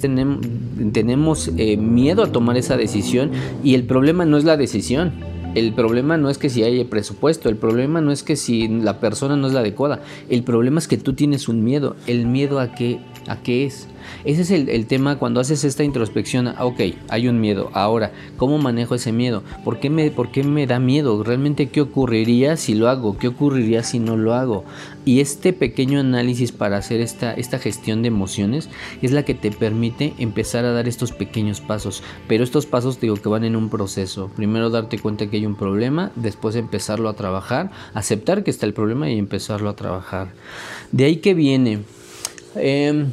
tenemos, 0.93 1.51
eh, 1.57 1.75
miedo 1.75 2.23
a 2.23 2.31
tomar 2.31 2.55
esa 2.55 2.77
decisión 2.77 3.31
y 3.61 3.75
el 3.75 3.83
problema 3.83 4.23
no 4.23 4.37
es 4.37 4.45
la 4.45 4.55
decisión. 4.55 5.11
El 5.55 5.73
problema 5.73 6.15
no 6.15 6.29
es 6.29 6.37
que 6.37 6.49
si 6.49 6.63
hay 6.63 6.81
presupuesto, 6.85 7.49
el 7.49 7.57
problema 7.57 7.99
no 7.99 8.13
es 8.13 8.23
que 8.23 8.37
si 8.37 8.69
la 8.69 9.01
persona 9.01 9.35
no 9.35 9.47
es 9.47 9.53
la 9.53 9.59
adecuada, 9.59 9.99
el 10.29 10.43
problema 10.43 10.79
es 10.79 10.87
que 10.87 10.95
tú 10.95 11.11
tienes 11.11 11.49
un 11.49 11.65
miedo. 11.65 11.97
¿El 12.07 12.27
miedo 12.27 12.61
a 12.61 12.71
qué, 12.75 13.01
a 13.27 13.41
qué 13.41 13.65
es? 13.65 13.89
Ese 14.25 14.41
es 14.41 14.51
el, 14.51 14.85
tema 14.85 15.17
cuando 15.17 15.39
haces 15.39 15.63
esta 15.63 15.83
introspección. 15.83 16.47
Ah, 16.47 16.65
ok, 16.65 16.81
hay 17.09 17.27
un 17.27 17.39
miedo. 17.39 17.69
Ahora, 17.73 18.11
¿cómo 18.37 18.57
manejo 18.57 18.95
ese 18.95 19.11
miedo? 19.11 19.43
¿Por 19.63 19.79
qué, 19.79 19.89
me, 19.89 20.11
¿Por 20.11 20.31
qué 20.31 20.43
me 20.43 20.67
da 20.67 20.79
miedo? 20.79 21.23
¿Realmente 21.23 21.69
qué 21.69 21.81
ocurriría 21.81 22.57
si 22.57 22.75
lo 22.75 22.89
hago? 22.89 23.17
¿Qué 23.17 23.27
ocurriría 23.27 23.83
si 23.83 23.99
no 23.99 24.17
lo 24.17 24.33
hago? 24.33 24.65
Y 25.05 25.21
este 25.21 25.53
pequeño 25.53 25.99
análisis 25.99 26.51
para 26.51 26.77
hacer 26.77 27.01
esta, 27.01 27.33
esta 27.33 27.59
gestión 27.59 28.01
de 28.01 28.09
emociones 28.09 28.69
es 29.01 29.11
la 29.11 29.23
que 29.23 29.33
te 29.33 29.51
permite 29.51 30.13
empezar 30.19 30.65
a 30.65 30.71
dar 30.71 30.87
estos 30.87 31.11
pequeños 31.11 31.61
pasos. 31.61 32.03
Pero 32.27 32.43
estos 32.43 32.65
pasos 32.65 32.99
digo 32.99 33.15
que 33.15 33.29
van 33.29 33.43
en 33.43 33.55
un 33.55 33.69
proceso. 33.69 34.29
Primero 34.35 34.69
darte 34.69 34.99
cuenta 34.99 35.27
que 35.27 35.37
hay 35.37 35.45
un 35.45 35.55
problema, 35.55 36.11
después 36.15 36.55
empezarlo 36.55 37.09
a 37.09 37.13
trabajar, 37.13 37.71
aceptar 37.93 38.43
que 38.43 38.51
está 38.51 38.65
el 38.65 38.73
problema 38.73 39.09
y 39.09 39.17
empezarlo 39.17 39.69
a 39.69 39.75
trabajar. 39.75 40.33
De 40.91 41.05
ahí 41.05 41.17
que 41.17 41.33
viene. 41.33 41.79
Eh, 42.55 43.05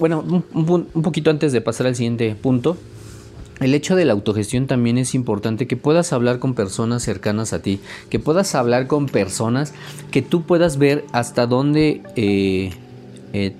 bueno, 0.00 0.24
un, 0.54 1.02
poquito 1.02 1.30
antes 1.30 1.52
de 1.52 1.60
pasar 1.60 1.86
al 1.86 1.94
siguiente 1.94 2.34
punto, 2.34 2.76
el 3.60 3.74
hecho 3.74 3.94
de 3.94 4.06
la 4.06 4.14
autogestión 4.14 4.66
también 4.66 4.96
es 4.96 5.14
importante 5.14 5.66
que 5.66 5.76
puedas 5.76 6.14
hablar 6.14 6.38
con 6.38 6.54
personas 6.54 7.02
cercanas 7.02 7.52
a 7.52 7.60
ti, 7.60 7.80
que 8.08 8.18
puedas 8.18 8.54
hablar 8.54 8.86
con 8.86 9.06
personas 9.06 9.74
que 10.10 10.22
tú 10.22 10.42
puedas 10.42 10.78
ver 10.78 11.04
hasta 11.12 11.46
dónde 11.46 12.02
eh, 12.16 12.72
eh, 13.34 13.54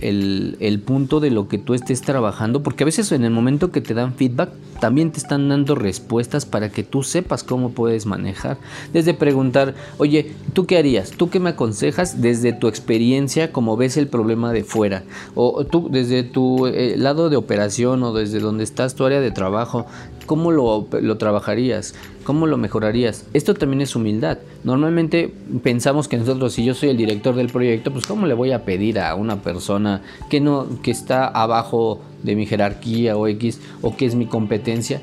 el, 0.00 0.82
punto 0.86 1.20
de 1.20 1.30
lo 1.30 1.46
que 1.46 1.58
tú 1.58 1.74
estés 1.74 2.00
trabajando, 2.00 2.62
porque 2.62 2.84
a 2.84 2.86
veces 2.86 3.12
en 3.12 3.24
el 3.24 3.30
momento 3.30 3.70
que 3.70 3.82
te 3.82 3.92
dan 3.92 4.14
feedback, 4.14 4.50
también 4.80 5.12
te 5.12 5.18
están 5.18 5.48
dando 5.48 5.74
respuestas 5.74 6.46
para 6.46 6.70
que 6.70 6.82
tú 6.82 7.02
sepas 7.02 7.44
cómo 7.44 7.70
puedes 7.70 8.06
manejar. 8.06 8.58
Desde 8.92 9.14
preguntar, 9.14 9.74
oye, 9.98 10.32
¿tú 10.52 10.66
qué 10.66 10.78
harías? 10.78 11.10
¿Tú 11.10 11.30
qué 11.30 11.40
me 11.40 11.50
aconsejas 11.50 12.20
desde 12.20 12.52
tu 12.52 12.68
experiencia, 12.68 13.52
como 13.52 13.76
ves 13.76 13.96
el 13.96 14.08
problema 14.08 14.52
de 14.52 14.64
fuera? 14.64 15.04
O 15.34 15.64
tú 15.64 15.88
desde 15.90 16.22
tu 16.22 16.66
eh, 16.66 16.96
lado 16.96 17.30
de 17.30 17.36
operación 17.36 18.02
o 18.02 18.12
desde 18.12 18.40
donde 18.40 18.64
estás 18.64 18.94
tu 18.94 19.04
área 19.04 19.20
de 19.20 19.30
trabajo, 19.30 19.86
¿cómo 20.26 20.52
lo, 20.52 20.86
lo 21.00 21.18
trabajarías? 21.18 21.94
¿Cómo 22.24 22.46
lo 22.46 22.58
mejorarías? 22.58 23.24
Esto 23.32 23.54
también 23.54 23.80
es 23.80 23.96
humildad. 23.96 24.38
Normalmente 24.62 25.32
pensamos 25.62 26.08
que 26.08 26.18
nosotros, 26.18 26.52
si 26.52 26.64
yo 26.64 26.74
soy 26.74 26.90
el 26.90 26.96
director 26.96 27.34
del 27.34 27.48
proyecto, 27.48 27.90
pues 27.90 28.06
¿cómo 28.06 28.26
le 28.26 28.34
voy 28.34 28.52
a 28.52 28.64
pedir 28.64 29.00
a 29.00 29.14
una 29.14 29.42
persona 29.42 30.02
que 30.28 30.40
no, 30.40 30.66
que 30.82 30.90
está 30.90 31.26
abajo 31.26 32.00
de 32.22 32.36
mi 32.36 32.46
jerarquía 32.46 33.16
o 33.16 33.26
X, 33.26 33.60
o 33.82 33.96
que 33.96 34.06
es 34.06 34.14
mi 34.14 34.26
competencia? 34.26 35.00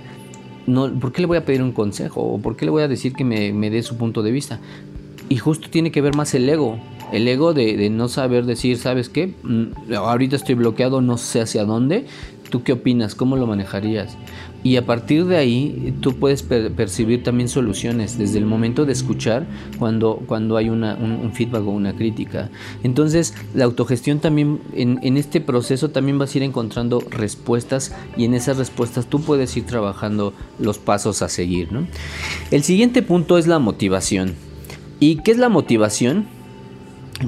No, 0.68 0.92
¿Por 1.00 1.12
qué 1.12 1.22
le 1.22 1.28
voy 1.28 1.38
a 1.38 1.46
pedir 1.46 1.62
un 1.62 1.72
consejo? 1.72 2.22
¿O 2.22 2.40
por 2.40 2.56
qué 2.56 2.66
le 2.66 2.72
voy 2.72 2.84
a 2.84 2.88
decir 2.88 3.14
que 3.14 3.24
me, 3.24 3.54
me 3.54 3.70
dé 3.70 3.84
su 3.84 3.98
punto 3.98 4.24
de 4.24 4.32
vista? 4.32 4.60
Y 5.30 5.38
justo 5.38 5.70
tiene 5.70 5.92
que 5.92 6.02
ver 6.02 6.16
más 6.16 6.34
el 6.34 6.48
ego. 6.50 6.80
El 7.12 7.28
ego 7.28 7.54
de, 7.54 7.78
de, 7.78 7.90
no 7.90 8.08
saber 8.08 8.46
decir, 8.46 8.78
¿sabes 8.78 9.10
qué? 9.10 9.34
Mm, 9.44 9.94
ahorita 9.96 10.36
estoy 10.36 10.56
bloqueado, 10.56 11.02
no 11.02 11.18
sé 11.18 11.42
hacia 11.42 11.66
dónde. 11.66 12.06
¿Tú 12.50 12.64
qué 12.64 12.74
opinas? 12.74 13.16
¿Cómo 13.16 13.36
lo 13.36 13.48
manejarías? 13.48 14.18
Y 14.66 14.78
a 14.78 14.86
partir 14.88 15.26
de 15.26 15.38
ahí 15.38 15.94
tú 16.02 16.16
puedes 16.16 16.42
percibir 16.42 17.22
también 17.22 17.50
soluciones 17.50 18.18
desde 18.18 18.40
el 18.40 18.48
momento 18.48 18.88
de 18.88 18.94
escuchar 18.94 19.46
cuando, 19.78 20.24
cuando 20.26 20.58
hay 20.58 20.70
un, 20.70 21.32
feedback 21.36 21.68
o 21.68 21.70
una 21.70 21.96
crítica. 21.96 22.50
Entonces 22.82 23.36
la 23.54 23.66
autogestión 23.66 24.18
también 24.22 24.60
en, 24.74 24.98
en, 25.04 25.18
este 25.18 25.40
proceso 25.40 25.92
también 25.92 26.18
vas 26.18 26.34
a 26.34 26.40
ir 26.40 26.44
encontrando 26.44 27.00
respuestas 27.12 27.94
y 28.18 28.26
en 28.26 28.34
esas 28.34 28.58
respuestas 28.58 29.06
tú 29.06 29.22
puedes 29.22 29.56
ir 29.56 29.68
trabajando 29.68 30.34
los 30.58 30.80
pasos 30.80 31.22
a 31.22 31.30
seguir. 31.30 31.72
¿no? 31.72 31.86
El 32.50 32.64
siguiente 32.64 33.04
punto 33.04 33.38
es 33.38 33.46
la 33.46 33.60
motivación. 33.60 34.34
¿Y 35.00 35.18
qué 35.18 35.30
es 35.30 35.38
la 35.38 35.50
motivación? 35.50 36.26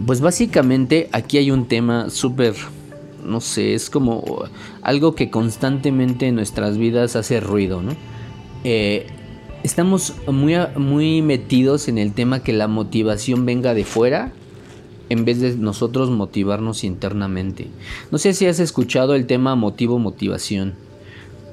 Pues 0.07 0.21
básicamente 0.21 1.07
aquí 1.11 1.37
hay 1.37 1.51
un 1.51 1.67
tema 1.67 2.09
súper 2.09 2.55
no 3.27 3.41
sé, 3.41 3.73
es 3.73 3.89
como 3.89 4.45
algo 4.81 5.13
que 5.13 5.29
constantemente 5.29 6.27
en 6.27 6.35
nuestras 6.35 6.77
vidas 6.77 7.15
hace 7.15 7.39
ruido, 7.39 7.81
¿no? 7.81 7.91
Eh, 8.63 9.07
estamos 9.63 10.13
muy, 10.27 10.55
muy 10.75 11.21
metidos 11.21 11.87
en 11.87 11.97
el 11.97 12.13
tema 12.13 12.41
que 12.41 12.53
la 12.53 12.67
motivación 12.67 13.45
venga 13.45 13.73
de 13.73 13.83
fuera 13.83 14.31
en 15.09 15.25
vez 15.25 15.39
de 15.39 15.55
nosotros 15.55 16.09
motivarnos 16.09 16.83
internamente. 16.83 17.67
No 18.11 18.17
sé 18.17 18.33
si 18.33 18.45
has 18.45 18.59
escuchado 18.59 19.15
el 19.15 19.25
tema 19.25 19.55
motivo-motivación. 19.55 20.73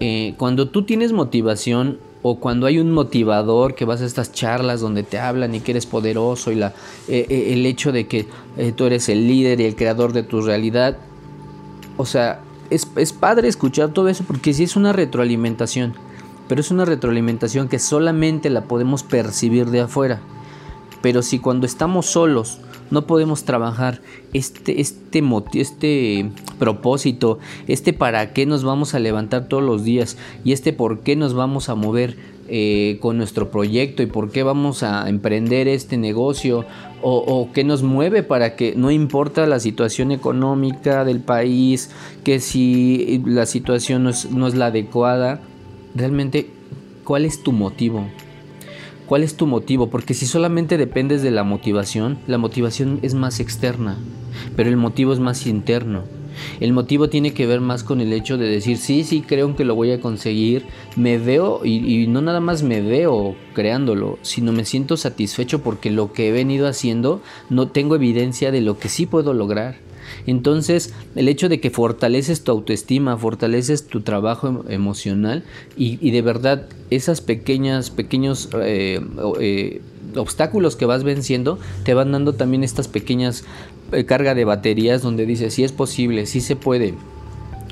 Eh, 0.01 0.35
cuando 0.39 0.69
tú 0.69 0.83
tienes 0.83 1.13
motivación 1.13 1.99
o 2.23 2.41
cuando 2.41 2.67
hay 2.67 2.79
un 2.79 2.91
motivador 2.91 3.75
que 3.75 3.85
vas 3.85 4.01
a 4.01 4.07
estas 4.07 4.33
charlas 4.33 4.81
donde 4.81 5.03
te 5.03 5.19
hablan 5.19 5.55
y 5.55 5.61
que 5.61 5.73
eres 5.73 5.87
poderoso 5.87 6.51
y 6.51 6.57
la, 6.57 6.75
eh, 7.07 7.53
el 7.53 7.65
hecho 7.65 7.93
de 7.93 8.09
que 8.09 8.27
tú 8.77 8.87
eres 8.87 9.09
el 9.09 9.29
líder 9.29 9.61
y 9.61 9.65
el 9.65 9.77
creador 9.77 10.13
de 10.13 10.23
tu 10.23 10.41
realidad, 10.41 10.97
o 11.97 12.07
sea, 12.07 12.41
es, 12.71 13.13
padre 13.13 13.49
escuchar 13.49 13.91
todo 13.91 14.09
eso 14.09 14.25
porque 14.27 14.53
sí 14.53 14.65
es 14.65 14.77
una 14.77 14.93
retroalimentación, 14.93 15.95
pero 16.49 16.61
es 16.61 16.71
una 16.71 16.85
retroalimentación 16.85 17.69
que 17.69 17.79
solamente 17.79 18.51
la 18.51 18.65
podemos 18.65 19.03
percibir 19.03 19.67
de 19.71 19.81
afuera. 19.81 20.21
Pero 21.03 21.23
si 21.23 21.39
cuando 21.39 21.67
estamos 21.67 22.07
solos 22.07 22.61
no 22.91 23.07
podemos 23.07 23.45
trabajar 23.45 24.01
este, 24.33 24.81
este, 24.81 25.23
este 25.55 26.31
propósito, 26.59 27.39
este 27.67 27.93
para 27.93 28.33
qué 28.33 28.47
nos 28.47 28.65
vamos 28.65 28.95
a 28.95 28.99
levantar 28.99 29.49
todos 29.49 29.63
los 29.63 29.85
días 29.85 30.17
y 30.45 30.53
este 30.53 30.73
por 30.73 31.01
qué 31.01 31.17
nos 31.17 31.35
vamos 31.35 31.69
a 31.69 31.75
mover 31.75 32.17
eh, 32.47 32.99
con 33.01 33.17
nuestro 33.17 33.51
proyecto 33.51 34.03
y 34.03 34.07
por 34.07 34.31
qué 34.31 34.43
vamos 34.43 34.83
a 34.83 35.09
emprender 35.09 35.67
este 35.67 35.97
negocio 35.97 36.67
o, 37.07 37.51
qué 37.53 37.65
nos 37.65 37.83
mueve 37.83 38.23
para 38.23 38.57
que 38.57 38.75
no 38.77 38.91
importa 38.91 39.47
la 39.47 39.61
situación 39.61 40.11
económica 40.11 41.05
del 41.05 41.21
país, 41.21 41.91
que 42.25 42.41
si 42.41 43.23
la 43.27 43.45
situación 43.45 44.05
no 44.05 44.11
es, 44.11 44.31
no 44.31 44.47
es 44.47 44.55
la 44.55 44.67
adecuada, 44.67 45.41
realmente, 45.95 46.49
¿cuál 47.05 47.27
es 47.27 47.43
tu 47.43 47.53
motivo? 47.53 48.07
¿Cuál 49.07 49.23
es 49.23 49.37
tu 49.37 49.47
motivo? 49.47 49.91
Porque 49.91 50.15
si 50.15 50.25
solamente 50.25 50.79
dependes 50.79 51.23
de 51.23 51.31
la 51.31 51.45
motivación, 51.45 52.17
la 52.27 52.39
motivación 52.39 53.01
es 53.03 53.13
más 53.13 53.39
externa, 53.39 53.99
pero 54.57 54.71
el 54.71 54.79
motivo 54.79 55.13
es 55.13 55.21
más 55.21 55.47
interno. 55.47 56.05
El 56.61 56.73
motivo 56.73 57.09
tiene 57.09 57.33
que 57.33 57.47
ver 57.47 57.61
más 57.61 57.85
con 57.85 58.01
el 58.01 58.13
hecho 58.13 58.39
de 58.39 58.49
decir, 58.49 58.77
sí, 58.77 59.05
sí, 59.05 59.23
creo 59.23 59.55
que 59.57 59.65
lo 59.65 59.75
voy 59.75 59.93
a 59.93 60.01
conseguir, 60.01 60.65
me 60.97 61.19
veo 61.19 61.65
y, 61.65 62.07
no 62.07 62.21
nada 62.21 62.41
más 62.41 62.63
me 62.63 62.81
veo 62.81 63.35
creándolo, 63.55 64.19
sino 64.23 64.53
me 64.53 64.65
siento 64.65 64.97
satisfecho 64.97 65.63
porque 65.63 65.91
lo 65.91 66.13
que 66.13 66.29
he 66.29 66.33
venido 66.33 66.69
haciendo 66.69 67.23
no 67.51 67.69
tengo 67.69 67.97
evidencia 67.97 68.51
de 68.51 68.61
lo 68.61 68.79
que 68.79 68.89
sí 68.89 69.07
puedo 69.07 69.33
lograr. 69.33 69.77
Entonces, 70.27 70.93
el 71.17 71.29
hecho 71.29 71.49
de 71.49 71.61
que 71.61 71.71
fortaleces 71.71 72.45
tu 72.45 72.53
autoestima, 72.53 73.17
fortaleces 73.17 73.87
tu 73.87 74.03
trabajo 74.03 74.49
em, 74.49 74.61
emocional 74.69 75.45
y, 75.77 76.11
de 76.11 76.23
verdad 76.23 76.67
esas 76.91 77.21
pequeñas, 77.21 77.91
pequeños 77.91 78.51
eh, 78.61 79.01
eh, 79.41 79.81
obstáculos 80.17 80.77
que 80.77 80.87
vas 80.87 81.05
venciendo 81.05 81.59
te 81.85 81.95
van 81.95 82.13
dando 82.13 82.35
también 82.35 82.65
estas 82.65 82.89
pequeñas 82.89 83.45
eh, 83.93 84.05
carga 84.05 84.35
de 84.35 84.45
baterías 84.45 85.03
donde 85.03 85.27
dice 85.27 85.51
si 85.51 85.65
es 85.65 85.73
posible, 85.73 86.27
si 86.27 86.41
se 86.41 86.57
puede. 86.57 86.95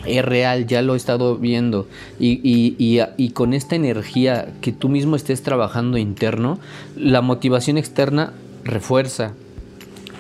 Es 0.07 0.25
real, 0.25 0.67
ya 0.67 0.83
lo 0.83 0.95
he 0.95 0.97
estado 0.97 1.37
viendo. 1.37 1.87
Y, 2.19 2.41
y, 2.43 3.31
con 3.31 3.55
esta 3.55 3.77
energía 3.77 4.53
que 4.61 4.73
tú 4.73 4.89
mismo 4.89 5.15
estés 5.15 5.43
trabajando 5.43 5.97
interno, 5.97 6.59
la 6.97 7.23
motivación 7.23 7.79
externa 7.79 8.33
refuerza, 8.65 9.33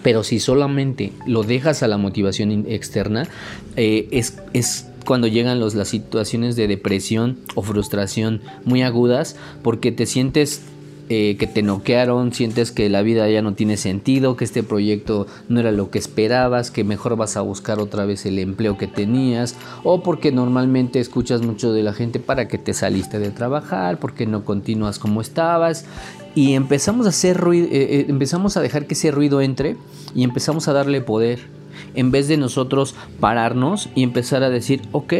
pero 0.04 0.22
si 0.22 0.38
solamente 0.38 1.12
lo 1.26 1.42
dejas 1.42 1.82
a 1.82 1.88
la 1.88 1.98
motivación 1.98 2.66
externa, 2.68 3.26
eh, 3.76 4.08
es, 4.12 4.38
es, 4.52 4.86
cuando 5.04 5.26
llegan 5.26 5.58
los, 5.58 5.74
las 5.74 5.88
situaciones 5.88 6.54
de 6.54 6.68
depresión 6.68 7.38
o 7.54 7.62
frustración 7.62 8.40
muy 8.64 8.82
agudas 8.82 9.36
porque 9.62 9.90
te 9.90 10.06
sientes 10.06 10.62
eh, 11.08 11.36
que 11.38 11.46
te 11.46 11.62
noquearon, 11.62 12.32
sientes 12.32 12.72
que 12.72 12.88
la 12.88 13.02
vida 13.02 13.28
ya 13.28 13.42
no 13.42 13.54
tiene 13.54 13.76
sentido, 13.76 14.36
que 14.36 14.44
este 14.44 14.62
proyecto 14.62 15.26
no 15.48 15.60
era 15.60 15.72
lo 15.72 15.90
que 15.90 15.98
esperabas, 15.98 16.70
que 16.70 16.84
mejor 16.84 17.16
vas 17.16 17.36
a 17.36 17.42
buscar 17.42 17.80
otra 17.80 18.06
vez 18.06 18.24
el 18.24 18.38
empleo 18.38 18.78
que 18.78 18.86
tenías, 18.86 19.56
o 19.82 20.02
porque 20.02 20.32
normalmente 20.32 21.00
escuchas 21.00 21.42
mucho 21.42 21.72
de 21.72 21.82
la 21.82 21.92
gente 21.92 22.18
para 22.18 22.48
que 22.48 22.56
te 22.56 22.72
saliste 22.72 23.18
de 23.18 23.30
trabajar, 23.30 23.98
porque 23.98 24.26
no 24.26 24.44
continúas 24.44 24.98
como 24.98 25.20
estabas, 25.20 25.84
y 26.34 26.54
empezamos 26.54 27.06
a 27.06 27.10
hacer 27.10 27.42
eh, 27.52 27.68
eh, 27.70 28.06
empezamos 28.08 28.56
a 28.56 28.60
dejar 28.60 28.86
que 28.86 28.94
ese 28.94 29.10
ruido 29.10 29.40
entre 29.40 29.76
y 30.14 30.24
empezamos 30.24 30.68
a 30.68 30.72
darle 30.72 31.00
poder, 31.00 31.40
en 31.94 32.10
vez 32.10 32.28
de 32.28 32.36
nosotros 32.36 32.94
pararnos 33.20 33.88
y 33.94 34.02
empezar 34.02 34.42
a 34.42 34.50
decir, 34.50 34.82
ok, 34.92 35.14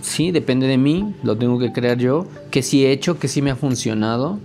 sí, 0.00 0.32
depende 0.32 0.66
de 0.66 0.78
mí, 0.78 1.14
lo 1.22 1.36
tengo 1.36 1.58
que 1.58 1.72
crear 1.72 1.98
yo, 1.98 2.26
que 2.50 2.62
sí 2.62 2.84
he 2.84 2.92
hecho, 2.92 3.18
que 3.18 3.28
sí 3.28 3.40
me 3.42 3.50
ha 3.50 3.56
funcionado, 3.56 4.38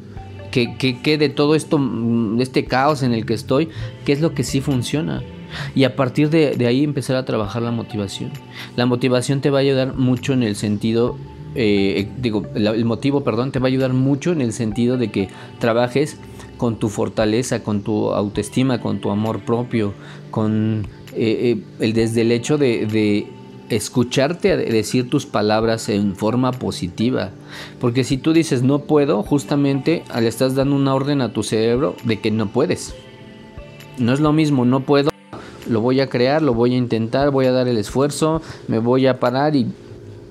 que, 0.77 1.17
de 1.17 1.29
todo 1.29 1.55
esto, 1.55 1.77
mm, 1.77 2.41
este 2.41 2.65
caos 2.65 3.03
en 3.03 3.13
el 3.13 3.25
que 3.25 3.33
estoy, 3.33 3.69
qué 4.05 4.13
es 4.13 4.21
lo 4.21 4.33
que 4.33 4.43
sí 4.43 4.61
funciona. 4.61 5.23
Y 5.75 5.83
a 5.85 5.95
partir 5.95 6.29
de, 6.29 6.65
ahí 6.65 6.83
empezar 6.83 7.15
a 7.15 7.25
trabajar 7.25 7.61
la 7.61 7.71
motivación. 7.71 8.31
La 8.75 8.85
motivación 8.85 9.41
te 9.41 9.49
va 9.49 9.59
a 9.59 9.61
ayudar 9.61 9.95
mucho 9.95 10.33
en 10.33 10.43
el 10.43 10.55
sentido, 10.55 11.17
eh, 11.55 12.07
digo, 12.17 12.45
el 12.55 12.85
motivo, 12.85 13.23
perdón, 13.23 13.51
te 13.51 13.59
va 13.59 13.67
a 13.67 13.69
ayudar 13.69 13.93
mucho 13.93 14.31
en 14.31 14.41
el 14.41 14.51
sentido 14.51 14.97
de 14.97 15.11
que 15.11 15.29
trabajes 15.59 16.17
con 16.57 16.77
tu 16.77 16.89
fortaleza, 16.89 17.63
con 17.63 17.81
tu 17.81 18.11
autoestima, 18.11 18.81
con 18.81 18.99
tu 18.99 19.09
amor 19.11 19.41
propio, 19.41 19.93
con 20.31 20.87
eh, 21.13 21.55
eh, 21.55 21.63
el, 21.79 21.93
desde 21.93 22.21
el 22.21 22.31
hecho 22.31 22.57
de 22.57 23.27
escucharte 23.69 24.55
decir 24.57 25.09
tus 25.09 25.25
palabras 25.25 25.89
en 25.89 26.15
forma 26.15 26.51
positiva. 26.51 27.31
Porque 27.79 28.03
si 28.03 28.17
tú 28.17 28.33
dices 28.33 28.63
no 28.63 28.79
puedo, 28.79 29.23
justamente 29.23 30.03
le 30.19 30.27
estás 30.27 30.55
dando 30.55 30.75
una 30.75 30.93
orden 30.93 31.21
a 31.21 31.33
tu 31.33 31.43
cerebro 31.43 31.95
de 32.03 32.19
que 32.19 32.31
no 32.31 32.47
puedes. 32.47 32.95
No 33.97 34.13
es 34.13 34.19
lo 34.19 34.31
mismo, 34.31 34.65
no 34.65 34.81
puedo, 34.81 35.09
lo 35.67 35.81
voy 35.81 35.99
a 36.01 36.07
crear, 36.07 36.41
lo 36.41 36.53
voy 36.53 36.73
a 36.73 36.77
intentar, 36.77 37.31
voy 37.31 37.47
a 37.47 37.51
dar 37.51 37.67
el 37.67 37.77
esfuerzo, 37.77 38.41
me 38.67 38.79
voy 38.79 39.07
a 39.07 39.19
parar 39.19 39.55
y 39.55 39.67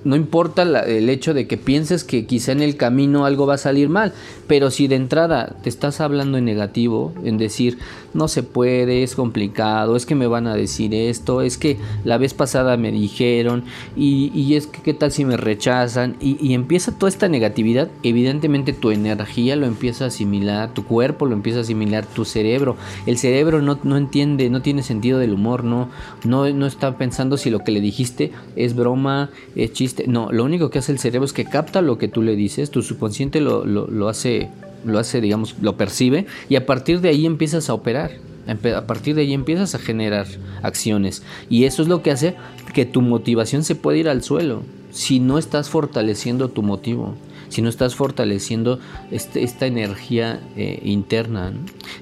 no 0.06 0.14
importa 0.14 0.62
el 0.62 1.08
hecho 1.08 1.34
de 1.34 1.48
que 1.48 1.56
pienses 1.56 2.04
que 2.04 2.26
quizá 2.26 2.52
en 2.52 2.62
el 2.62 2.76
camino 2.76 3.26
algo 3.26 3.44
va 3.44 3.54
a 3.54 3.58
salir 3.58 3.88
mal, 3.88 4.12
pero 4.46 4.70
si 4.70 4.86
de 4.86 4.94
entrada 4.94 5.56
te 5.64 5.68
estás 5.68 6.00
hablando 6.00 6.38
en 6.38 6.44
negativo, 6.44 7.12
en 7.24 7.38
decir, 7.38 7.78
no 8.14 8.28
se 8.28 8.44
puede, 8.44 9.02
es 9.02 9.16
complicado, 9.16 9.96
es 9.96 10.06
que 10.06 10.14
me 10.14 10.28
van 10.28 10.46
a 10.46 10.54
decir 10.54 10.94
esto, 10.94 11.42
es 11.42 11.58
que 11.58 11.76
la 12.04 12.18
vez 12.18 12.34
pasada 12.34 12.76
me 12.76 12.92
dijeron, 12.92 13.64
y, 13.96 14.54
es 14.54 14.68
que 14.68 14.80
qué 14.80 14.94
tal 14.94 15.10
si 15.10 15.24
me 15.24 15.36
rechazan, 15.36 16.16
y, 16.20 16.54
empieza 16.54 16.96
toda 16.96 17.10
esta 17.10 17.28
negatividad, 17.28 17.88
evidentemente 18.04 18.72
tu 18.72 18.92
energía 18.92 19.56
lo 19.56 19.66
empieza 19.66 20.04
a 20.04 20.08
asimilar, 20.08 20.72
tu 20.72 20.84
cuerpo 20.84 21.26
lo 21.26 21.34
empieza 21.34 21.58
a 21.58 21.62
asimilar, 21.62 22.06
tu 22.06 22.24
cerebro, 22.24 22.76
el 23.06 23.18
cerebro 23.18 23.60
no, 23.60 23.80
no 23.82 23.96
entiende, 23.96 24.50
no 24.50 24.62
tiene 24.62 24.84
sentido 24.84 25.18
del 25.18 25.32
humor, 25.32 25.64
no, 25.64 25.90
no, 26.24 26.48
no 26.48 26.66
está 26.66 26.96
pensando 26.96 27.36
si 27.36 27.50
lo 27.50 27.64
que 27.64 27.72
le 27.72 27.80
dijiste 27.80 28.30
es 28.54 28.76
broma, 28.76 29.30
es 29.56 29.72
chiste, 29.72 29.95
no, 30.06 30.30
lo 30.32 30.44
único 30.44 30.70
que 30.70 30.78
hace 30.78 30.92
el 30.92 30.98
cerebro 30.98 31.24
es 31.24 31.32
que 31.32 31.44
capta 31.44 31.82
lo 31.82 31.98
que 31.98 32.08
tú 32.08 32.22
le 32.22 32.36
dices, 32.36 32.70
tu 32.70 32.82
subconsciente 32.82 33.40
lo, 33.40 33.64
lo, 33.64 34.08
hace, 34.08 34.50
lo 34.84 34.98
hace, 34.98 35.20
digamos, 35.20 35.56
lo 35.60 35.76
percibe 35.76 36.26
y 36.48 36.56
a 36.56 36.66
partir 36.66 37.00
de 37.00 37.08
ahí 37.08 37.26
empiezas 37.26 37.70
a 37.70 37.74
operar. 37.74 38.12
A 38.46 38.86
partir 38.86 39.16
de 39.16 39.22
ahí 39.22 39.32
empiezas 39.34 39.74
a 39.74 39.80
generar 39.80 40.28
acciones. 40.62 41.24
Y 41.50 41.64
eso 41.64 41.82
es 41.82 41.88
lo 41.88 42.02
que 42.02 42.12
hace 42.12 42.36
que 42.74 42.86
tu 42.86 43.02
motivación 43.02 43.64
se 43.64 43.74
pueda 43.74 43.98
ir 43.98 44.08
al 44.08 44.22
suelo. 44.22 44.62
Si 44.96 45.20
no 45.20 45.36
estás 45.36 45.68
fortaleciendo 45.68 46.48
tu 46.48 46.62
motivo 46.62 47.14
si 47.48 47.62
no 47.62 47.68
estás 47.68 47.94
fortaleciendo 47.94 48.78
este, 49.10 49.42
esta 49.42 49.66
energía 49.66 50.40
eh, 50.56 50.80
interna. 50.84 51.52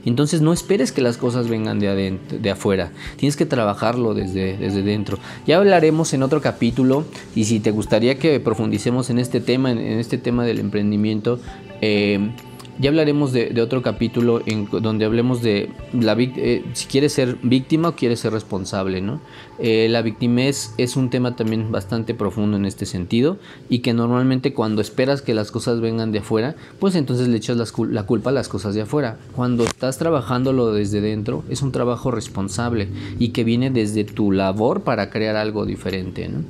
Entonces 0.04 0.40
no 0.40 0.52
esperes 0.52 0.92
que 0.92 1.02
las 1.02 1.16
cosas 1.16 1.48
vengan 1.48 1.78
de, 1.80 1.88
adentro, 1.88 2.38
de 2.38 2.50
afuera, 2.50 2.92
tienes 3.16 3.36
que 3.36 3.46
trabajarlo 3.46 4.14
desde, 4.14 4.56
desde 4.56 4.82
dentro. 4.82 5.18
Ya 5.46 5.58
hablaremos 5.58 6.12
en 6.14 6.22
otro 6.22 6.40
capítulo 6.40 7.04
y 7.34 7.44
si 7.44 7.60
te 7.60 7.70
gustaría 7.70 8.18
que 8.18 8.40
profundicemos 8.40 9.10
en 9.10 9.18
este 9.18 9.40
tema, 9.40 9.70
en, 9.70 9.78
este 9.78 10.18
tema 10.18 10.44
del 10.44 10.58
emprendimiento, 10.58 11.38
eh, 11.80 12.30
ya 12.78 12.90
hablaremos 12.90 13.32
de, 13.32 13.60
otro 13.60 13.82
capítulo 13.82 14.42
en 14.46 14.68
donde 14.70 15.04
hablemos 15.04 15.42
de 15.42 15.70
la 15.92 16.14
eh, 16.18 16.64
si 16.72 16.86
quieres 16.86 17.12
ser 17.12 17.38
víctima 17.42 17.90
o 17.90 17.96
quieres 17.96 18.20
ser 18.20 18.32
responsable, 18.32 19.00
¿no? 19.00 19.20
Eh, 19.58 19.86
la 19.88 20.02
victimez 20.02 20.74
es 20.78 20.96
un 20.96 21.10
tema 21.10 21.36
también 21.36 21.70
bastante 21.70 22.14
profundo 22.14 22.56
en 22.56 22.64
este 22.64 22.86
sentido 22.86 23.38
y 23.68 23.78
que 23.78 23.92
normalmente 23.92 24.52
cuando 24.52 24.80
esperas 24.80 25.22
que 25.22 25.34
las 25.34 25.50
cosas 25.52 25.80
vengan 25.80 26.10
de 26.10 26.18
afuera, 26.18 26.56
pues 26.80 26.96
entonces 26.96 27.28
le 27.28 27.36
echas 27.36 27.56
la 27.56 28.02
culpa 28.02 28.30
a 28.30 28.32
las 28.32 28.48
cosas 28.48 28.74
de 28.74 28.82
afuera. 28.82 29.18
Cuando 29.36 29.64
estás 29.64 29.98
trabajándolo 29.98 30.72
desde 30.72 31.00
dentro, 31.00 31.44
es 31.48 31.62
un 31.62 31.70
trabajo 31.70 32.10
responsable 32.10 32.88
y 33.18 33.28
que 33.28 33.44
viene 33.44 33.70
desde 33.70 34.04
tu 34.04 34.32
labor 34.32 34.82
para 34.82 35.10
crear 35.10 35.36
algo 35.36 35.64
diferente, 35.64 36.28
¿no? 36.28 36.40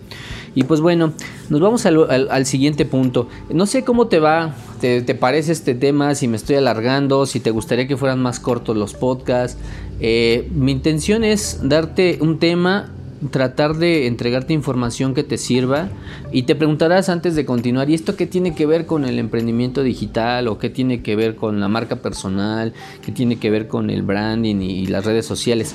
Y 0.55 0.65
pues 0.65 0.81
bueno, 0.81 1.13
nos 1.49 1.61
vamos 1.61 1.85
al, 1.87 2.47
siguiente 2.47 2.85
punto. 2.85 3.29
No 3.51 3.67
sé 3.67 3.85
cómo 3.85 4.07
te 4.07 4.21
va, 4.21 4.55
te, 4.81 5.03
parece 5.15 5.53
este 5.53 5.75
tema, 5.75 6.15
si 6.15 6.29
me 6.29 6.37
estoy 6.37 6.57
alargando, 6.57 7.27
si 7.27 7.41
te 7.41 7.51
gustaría 7.51 7.89
que 7.89 7.97
fueran 7.97 8.21
más 8.21 8.41
cortos 8.41 8.77
los 8.77 8.95
podcasts. 8.95 9.59
Eh, 10.01 10.49
mi 10.55 10.73
intención 10.73 11.25
es 11.25 11.61
darte 11.63 12.19
un 12.21 12.39
tema, 12.39 12.91
tratar 13.31 13.77
de 13.77 14.07
entregarte 14.07 14.53
información 14.53 15.15
que 15.15 15.25
te 15.25 15.39
sirva 15.39 15.89
y 16.31 16.43
te 16.43 16.55
preguntarás 16.55 17.09
antes 17.09 17.35
de 17.35 17.45
continuar, 17.45 17.91
¿y 17.91 17.95
esto 17.95 18.17
qué 18.17 18.27
tiene 18.27 18.55
que 18.55 18.67
ver 18.67 18.87
con 18.87 19.05
el 19.05 19.19
emprendimiento 19.19 19.83
digital 19.83 20.47
o 20.49 20.59
qué 20.59 20.71
tiene 20.71 21.03
que 21.03 21.17
ver 21.17 21.35
con 21.35 21.61
la 21.61 21.69
marca 21.69 21.97
personal, 21.97 22.75
qué 23.05 23.13
tiene 23.13 23.37
que 23.37 23.51
ver 23.51 23.67
con 23.67 23.91
el 23.91 24.03
branding 24.03 24.57
y 24.57 24.87
las 24.87 25.05
redes 25.05 25.27
sociales? 25.27 25.75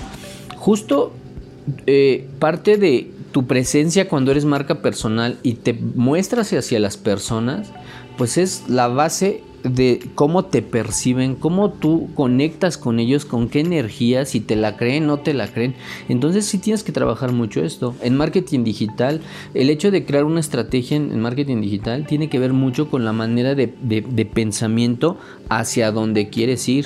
Justo 0.57 1.11
eh, 1.85 2.27
parte 2.39 2.77
de 2.77 3.11
tu 3.31 3.45
presencia 3.45 4.07
cuando 4.07 4.31
eres 4.31 4.45
marca 4.45 4.81
personal 4.81 5.37
y 5.43 5.53
te 5.55 5.73
muestras 5.73 6.51
hacia 6.53 6.79
las 6.79 6.97
personas, 6.97 7.71
pues 8.17 8.37
es 8.37 8.63
la 8.67 8.87
base 8.87 9.43
de 9.63 10.09
cómo 10.15 10.45
te 10.45 10.61
perciben, 10.61 11.35
cómo 11.35 11.71
tú 11.71 12.09
conectas 12.15 12.77
con 12.77 12.99
ellos, 12.99 13.25
con 13.25 13.49
qué 13.49 13.59
energía, 13.59 14.25
si 14.25 14.39
te 14.39 14.55
la 14.55 14.77
creen, 14.77 15.05
no 15.05 15.19
te 15.19 15.33
la 15.33 15.47
creen. 15.47 15.75
Entonces 16.07 16.45
sí 16.45 16.57
tienes 16.57 16.83
que 16.83 16.91
trabajar 16.91 17.31
mucho 17.31 17.63
esto. 17.63 17.95
En 18.01 18.15
marketing 18.15 18.63
digital, 18.63 19.21
el 19.53 19.69
hecho 19.69 19.91
de 19.91 20.05
crear 20.05 20.23
una 20.23 20.39
estrategia 20.39 20.97
en, 20.97 21.19
marketing 21.19 21.61
digital 21.61 22.05
tiene 22.07 22.29
que 22.29 22.39
ver 22.39 22.53
mucho 22.53 22.89
con 22.89 23.05
la 23.05 23.13
manera 23.13 23.55
de, 23.55 23.67
de 23.81 24.25
pensamiento 24.25 25.17
hacia 25.49 25.91
donde 25.91 26.29
quieres 26.29 26.67
ir 26.69 26.85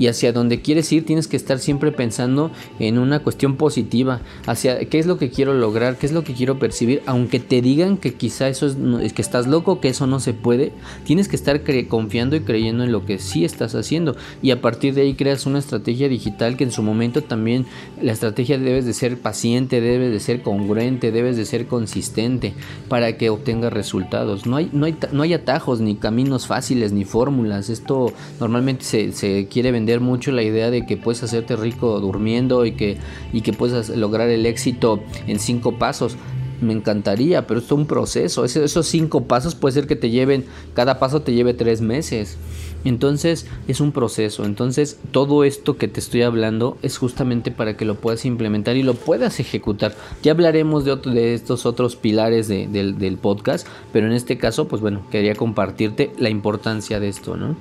y 0.00 0.08
hacia 0.08 0.32
donde 0.32 0.62
quieres 0.62 0.90
ir 0.92 1.04
tienes 1.04 1.28
que 1.28 1.36
estar 1.36 1.58
siempre 1.58 1.92
pensando 1.92 2.50
en 2.78 2.98
una 2.98 3.20
cuestión 3.20 3.56
positiva, 3.56 4.22
hacia 4.46 4.80
qué 4.86 4.98
es 4.98 5.04
lo 5.04 5.18
que 5.18 5.28
quiero 5.28 5.52
lograr, 5.52 5.98
qué 5.98 6.06
es 6.06 6.12
lo 6.12 6.24
que 6.24 6.32
quiero 6.32 6.58
percibir, 6.58 7.02
aunque 7.04 7.38
te 7.38 7.60
digan 7.60 7.98
que 7.98 8.14
quizá 8.14 8.48
eso 8.48 8.66
es, 8.66 9.12
que 9.12 9.20
estás 9.20 9.46
loco, 9.46 9.78
que 9.78 9.88
eso 9.88 10.06
no 10.06 10.18
se 10.18 10.32
puede, 10.32 10.72
tienes 11.04 11.28
que 11.28 11.36
estar 11.36 11.60
confiando 11.86 12.34
y 12.34 12.40
creyendo 12.40 12.82
en 12.82 12.92
lo 12.92 13.04
que 13.04 13.18
sí 13.18 13.44
estás 13.44 13.74
haciendo 13.74 14.16
y 14.40 14.52
a 14.52 14.62
partir 14.62 14.94
de 14.94 15.02
ahí 15.02 15.14
creas 15.14 15.44
una 15.44 15.58
estrategia 15.58 16.08
digital 16.08 16.56
que 16.56 16.64
en 16.64 16.72
su 16.72 16.82
momento 16.82 17.22
también 17.22 17.66
la 18.00 18.12
estrategia 18.12 18.58
debes 18.58 18.86
de 18.86 18.94
ser 18.94 19.18
paciente, 19.18 19.82
debes 19.82 20.12
de 20.12 20.20
ser 20.20 20.40
congruente, 20.40 21.12
debes 21.12 21.36
de 21.36 21.44
ser 21.44 21.66
consistente 21.66 22.54
para 22.88 23.18
que 23.18 23.28
obtengas 23.28 23.70
resultados. 23.70 24.46
No 24.46 24.56
hay, 24.56 24.70
no 24.72 24.86
hay, 24.86 24.96
no 25.12 25.22
hay 25.22 25.34
atajos 25.34 25.80
ni 25.80 25.96
caminos 25.96 26.46
fáciles 26.46 26.92
ni 26.92 27.04
fórmulas. 27.04 27.68
Esto 27.68 28.14
normalmente 28.40 28.84
se, 28.84 29.12
se 29.12 29.46
quiere 29.48 29.72
vender 29.72 29.89
mucho 29.98 30.30
la 30.30 30.44
idea 30.44 30.70
de 30.70 30.86
que 30.86 30.96
puedes 30.96 31.24
hacerte 31.24 31.56
rico 31.56 31.98
durmiendo 31.98 32.64
y 32.64 32.72
que, 32.72 32.98
y 33.32 33.40
que 33.40 33.52
puedes 33.52 33.88
lograr 33.88 34.28
el 34.28 34.46
éxito 34.46 35.00
en 35.26 35.40
cinco 35.40 35.78
pasos. 35.78 36.16
Me 36.60 36.72
encantaría, 36.72 37.48
pero 37.48 37.58
esto 37.58 37.74
es 37.74 37.80
un 37.80 37.86
proceso. 37.86 38.44
esos 38.44 38.86
cinco 38.86 39.24
pasos 39.24 39.56
puede 39.56 39.72
ser 39.72 39.86
que 39.88 39.96
te 39.96 40.10
lleven, 40.10 40.44
cada 40.74 41.00
paso 41.00 41.22
te 41.22 41.32
lleve 41.32 41.54
tres 41.54 41.80
meses. 41.80 42.36
Entonces 42.84 43.46
es 43.68 43.80
un 43.80 43.92
proceso. 43.92 44.44
Entonces 44.44 44.98
todo 45.10 45.44
esto 45.44 45.76
que 45.76 45.88
te 45.88 46.00
estoy 46.00 46.22
hablando 46.22 46.78
es 46.82 46.98
justamente 46.98 47.50
para 47.50 47.76
que 47.76 47.84
lo 47.84 47.96
puedas 47.96 48.24
implementar 48.24 48.76
y 48.76 48.82
lo 48.82 48.94
puedas 48.94 49.40
ejecutar. 49.40 49.94
Ya 50.22 50.32
hablaremos 50.32 50.84
de, 50.84 50.96
de 50.96 51.34
estos 51.34 51.66
otros 51.66 51.96
pilares 51.96 52.48
del, 52.48 52.98
del, 52.98 53.16
podcast, 53.18 53.66
pero 53.92 54.06
en 54.06 54.12
este 54.12 54.38
caso, 54.38 54.68
pues 54.68 54.80
bueno, 54.80 55.02
quería 55.10 55.34
compartirte 55.34 56.12
la 56.18 56.30
importancia 56.30 57.00
de 57.00 57.08
esto, 57.08 57.36
¿no? 57.36 57.56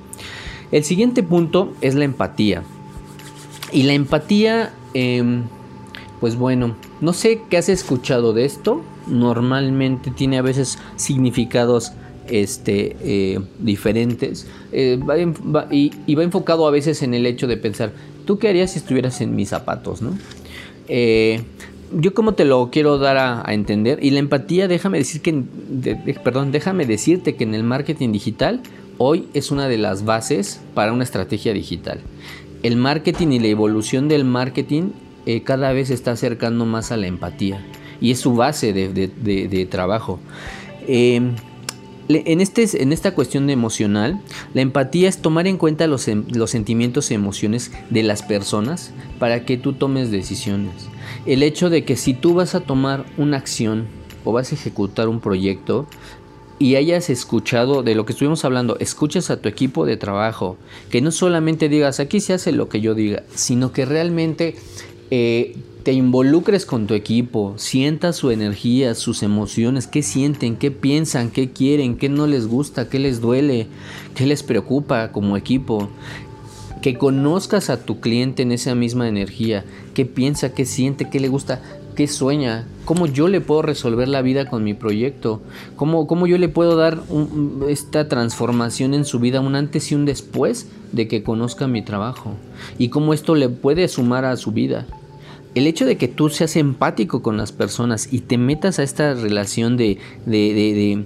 El 0.71 0.83
siguiente 0.83 1.23
punto 1.23 1.73
es 1.81 1.95
la 1.95 2.05
empatía. 2.05 2.63
Y 3.71 3.83
la 3.83 3.93
empatía, 3.93 4.73
em, 4.93 5.43
pues 6.19 6.35
bueno, 6.35 6.75
no 7.01 7.13
sé 7.13 7.41
qué 7.49 7.57
has 7.57 7.69
escuchado 7.69 8.33
de 8.33 8.45
esto. 8.45 8.81
Normalmente 9.07 10.11
tiene 10.11 10.37
a 10.37 10.41
veces 10.41 10.77
significados 10.95 11.93
este, 12.27 12.95
eh, 13.01 13.39
diferentes. 13.59 14.47
Eh, 14.71 14.99
y, 15.71 16.15
va 16.15 16.23
enfocado 16.23 16.67
a 16.67 16.71
veces 16.71 17.01
en 17.01 17.13
el 17.13 17.25
hecho 17.25 17.47
de 17.47 17.57
pensar, 17.57 17.91
¿tú 18.25 18.37
qué 18.37 18.49
harías 18.49 18.71
si 18.71 18.79
estuvieras 18.79 19.21
en 19.21 19.35
mis 19.35 19.49
zapatos? 19.49 20.01
Eh, 20.87 21.41
yo 21.91 22.13
como 22.13 22.33
te 22.33 22.45
lo 22.45 22.69
quiero 22.71 22.97
dar 22.97 23.17
a, 23.17 23.43
entender. 23.53 23.99
Y 24.01 24.11
la 24.11 24.19
empatía, 24.19 24.67
déjame 24.67 24.99
decir 24.99 25.21
que, 25.21 25.43
perdón, 26.23 26.51
déjame 26.51 26.85
decirte 26.85 27.35
que 27.35 27.43
en 27.43 27.55
el 27.55 27.63
marketing 27.63 28.11
digital 28.11 28.61
hoy 28.99 29.29
es 29.33 29.49
una 29.49 29.67
de 29.67 29.79
las 29.79 30.05
bases 30.05 30.61
para 30.75 30.93
una 30.93 31.03
estrategia 31.03 31.53
digital. 31.53 32.01
El 32.61 32.75
marketing 32.75 33.29
y 33.29 33.39
la 33.39 33.47
evolución 33.47 34.07
del 34.07 34.25
marketing 34.25 34.91
eh, 35.25 35.41
cada 35.41 35.71
vez 35.71 35.89
está 35.89 36.11
acercando 36.11 36.65
más 36.65 36.91
a 36.91 36.97
la 36.97 37.07
empatía 37.07 37.65
y 38.01 38.11
es 38.11 38.19
su 38.19 38.35
base 38.35 38.73
de, 38.73 39.67
trabajo. 39.71 40.19
Em, 40.87 41.35
en, 42.09 42.41
este, 42.41 42.81
en, 42.81 42.91
esta 42.91 43.15
cuestión 43.15 43.49
emocional, 43.49 44.21
la 44.53 44.61
empatía 44.61 45.07
es 45.07 45.21
tomar 45.21 45.47
en 45.47 45.57
cuenta 45.57 45.87
los, 45.87 46.07
los, 46.07 46.51
sentimientos 46.51 47.11
y 47.11 47.13
emociones 47.13 47.71
de 47.89 48.03
las 48.03 48.21
personas 48.21 48.91
para 49.17 49.45
que 49.45 49.57
tú 49.57 49.73
tomes 49.73 50.11
decisiones. 50.11 50.73
El 51.25 51.43
hecho 51.43 51.69
de 51.69 51.85
que 51.85 51.95
si 51.95 52.13
tú 52.13 52.33
vas 52.33 52.55
a 52.55 52.61
tomar 52.61 53.05
una 53.17 53.37
acción 53.37 53.87
o 54.25 54.33
vas 54.33 54.51
a 54.51 54.55
ejecutar 54.55 55.07
un 55.07 55.19
proyecto, 55.19 55.87
y 56.59 56.75
hayas 56.75 57.09
escuchado 57.09 57.83
de 57.83 57.95
lo 57.95 58.05
que 58.05 58.11
estuvimos 58.11 58.43
hablando, 58.43 58.77
escuches 58.79 59.29
a 59.29 59.41
tu 59.41 59.47
equipo 59.47 59.85
de 59.85 59.95
trabajo, 59.95 60.57
que 60.91 61.01
no 61.01 61.11
solamente 61.11 61.69
digas 61.69 62.01
aquí 62.01 62.19
se 62.19 62.33
hace 62.33 62.51
lo 62.51 62.67
que 62.67 62.81
yo 62.81 62.93
diga, 62.93 63.23
sino 63.33 63.71
que 63.71 63.85
realmente 63.85 64.55
eh, 65.09 65.55
te 65.83 65.93
involucres 65.93 66.65
con 66.65 66.85
tu 66.85 66.93
equipo, 66.93 67.53
sientas 67.55 68.17
su 68.17 68.31
energía, 68.31 68.93
sus 68.93 69.23
emociones, 69.23 69.87
qué 69.87 70.03
sienten, 70.03 70.57
qué 70.57 70.69
piensan, 70.69 71.31
qué 71.31 71.51
quieren, 71.51 71.97
qué 71.97 72.09
no 72.09 72.27
les 72.27 72.45
gusta, 72.47 72.89
qué 72.89 72.99
les 72.99 73.21
duele, 73.21 73.67
qué 74.13 74.25
les 74.25 74.43
preocupa 74.43 75.11
como 75.11 75.37
equipo. 75.37 75.89
Que 76.81 76.97
conozcas 76.97 77.69
a 77.69 77.83
tu 77.83 77.99
cliente 77.99 78.41
en 78.41 78.53
esa 78.53 78.73
misma 78.73 79.09
energía, 79.09 79.65
qué 79.93 80.05
piensa, 80.05 80.53
qué 80.53 80.65
siente, 80.65 81.09
qué 81.09 81.19
le 81.19 81.27
gusta 81.27 81.61
qué 81.99 82.07
sueña, 82.07 82.65
cómo 82.85 83.07
yo 83.07 83.27
le 83.27 83.41
puedo 83.41 83.61
resolver 83.61 84.07
la 84.07 84.21
vida 84.21 84.45
con 84.45 84.63
mi 84.63 84.73
proyecto, 84.73 85.41
cómo, 85.75 86.07
cómo 86.07 86.27
yo 86.27 86.37
le 86.37 86.47
puedo 86.47 86.77
dar 86.77 87.01
esta 87.67 88.07
transformación 88.07 88.93
en 88.93 89.03
su 89.03 89.19
vida, 89.19 89.41
un 89.41 89.53
antes 89.53 89.91
y 89.91 89.95
un 89.95 90.05
después 90.05 90.69
de 90.93 91.09
que 91.09 91.23
conozca 91.23 91.67
mi 91.67 91.81
trabajo, 91.81 92.35
y 92.77 92.87
cómo 92.87 93.13
esto 93.13 93.35
le 93.35 93.49
puede 93.49 93.85
sumar 93.89 94.23
a 94.23 94.37
su 94.37 94.53
vida. 94.53 94.87
el 95.55 95.67
hecho 95.67 95.85
de 95.85 95.97
que 95.97 96.07
tú 96.07 96.29
seas 96.29 96.55
empático 96.55 97.21
con 97.21 97.35
las 97.35 97.51
personas 97.51 98.13
y 98.13 98.21
te 98.21 98.37
metas 98.37 98.79
a 98.79 98.83
esta 98.83 99.13
relación 99.13 99.75
de, 99.75 99.97
de, 100.25 101.03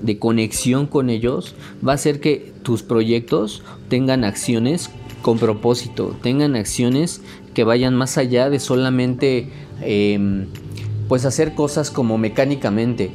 de, 0.00 0.18
conexión 0.20 0.86
con 0.86 1.10
ellos, 1.10 1.56
va 1.84 1.92
a 1.92 1.94
hacer 1.96 2.20
que 2.20 2.52
tus 2.62 2.84
proyectos 2.84 3.64
tengan 3.88 4.22
acciones 4.22 4.88
con 5.20 5.40
propósito, 5.40 6.16
tengan 6.22 6.54
acciones 6.54 7.22
que 7.58 7.64
vayan 7.64 7.96
más 7.96 8.18
allá 8.18 8.50
de 8.50 8.60
solamente 8.60 9.48
em, 9.82 10.46
pues 11.08 11.24
hacer 11.24 11.56
cosas 11.56 11.90
como 11.90 12.16
mecánicamente. 12.16 13.10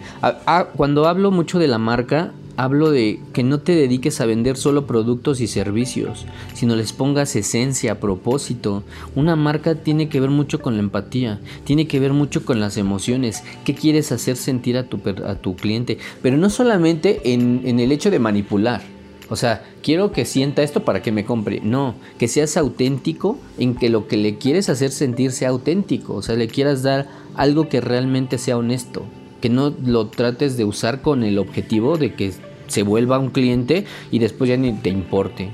cuando 0.76 1.08
hablo 1.08 1.32
mucho 1.32 1.60
de 1.60 1.70
la 1.70 1.78
marca, 1.78 2.34
hablo 2.58 2.92
de 2.92 3.22
que 3.32 3.42
no 3.42 3.60
te 3.60 3.74
dediques 3.74 4.20
a 4.20 4.26
vender 4.26 4.58
solo 4.58 4.86
productos 4.86 5.40
y 5.40 5.48
servicios, 5.48 6.26
sino 6.54 6.76
les 6.76 6.92
pongas 6.92 7.38
esencia, 7.38 8.02
propósito. 8.02 8.84
Una 9.16 9.38
marca 9.38 9.76
tiene 9.76 10.10
que 10.10 10.20
ver 10.20 10.30
mucho 10.30 10.62
con 10.62 10.74
la 10.74 10.82
empatía, 10.82 11.40
tiene 11.64 11.88
que 11.88 12.02
ver 12.02 12.12
mucho 12.12 12.44
con 12.44 12.60
las 12.60 12.76
emociones, 12.76 13.46
qué 13.64 13.74
quieres 13.74 14.12
hacer 14.12 14.36
sentir 14.36 14.76
a 14.76 14.90
tu, 14.90 15.00
a 15.26 15.36
tu 15.36 15.56
cliente, 15.56 16.00
pero 16.22 16.36
no 16.36 16.50
solamente 16.50 17.34
en, 17.34 17.62
en 17.64 17.80
el 17.80 17.94
hecho 17.94 18.12
de 18.12 18.20
manipular. 18.20 18.93
O 19.34 19.36
sea, 19.36 19.66
quiero 19.82 20.12
que 20.12 20.26
sienta 20.26 20.64
esto 20.64 20.86
para 20.86 21.02
que 21.02 21.12
me 21.12 21.26
compre. 21.26 21.60
No, 21.62 21.96
que 22.18 22.28
seas 22.28 22.56
auténtico 22.56 23.38
en 23.58 23.76
que 23.76 23.90
lo 23.90 24.08
que 24.08 24.16
le 24.16 24.38
quieres 24.38 24.70
hacer 24.70 24.92
sentir 24.92 25.32
sea 25.32 25.50
auténtico. 25.50 26.14
O 26.14 26.22
sea, 26.22 26.36
le 26.36 26.48
quieras 26.48 26.84
dar 26.84 27.08
algo 27.36 27.68
que 27.68 27.82
realmente 27.82 28.38
sea 28.38 28.58
honesto 28.58 29.04
que 29.44 29.50
no 29.50 29.74
lo 29.86 30.08
trates 30.08 30.56
de 30.56 30.64
usar 30.64 31.02
con 31.02 31.22
el 31.22 31.38
objetivo 31.38 31.98
de 31.98 32.14
que 32.14 32.32
se 32.68 32.82
vuelva 32.82 33.20
un 33.20 33.30
cliente 33.30 33.84
y 34.10 34.20
después 34.20 34.50
ya 34.50 34.56
ni 34.56 34.72
te 34.72 34.90
importe. 34.90 35.50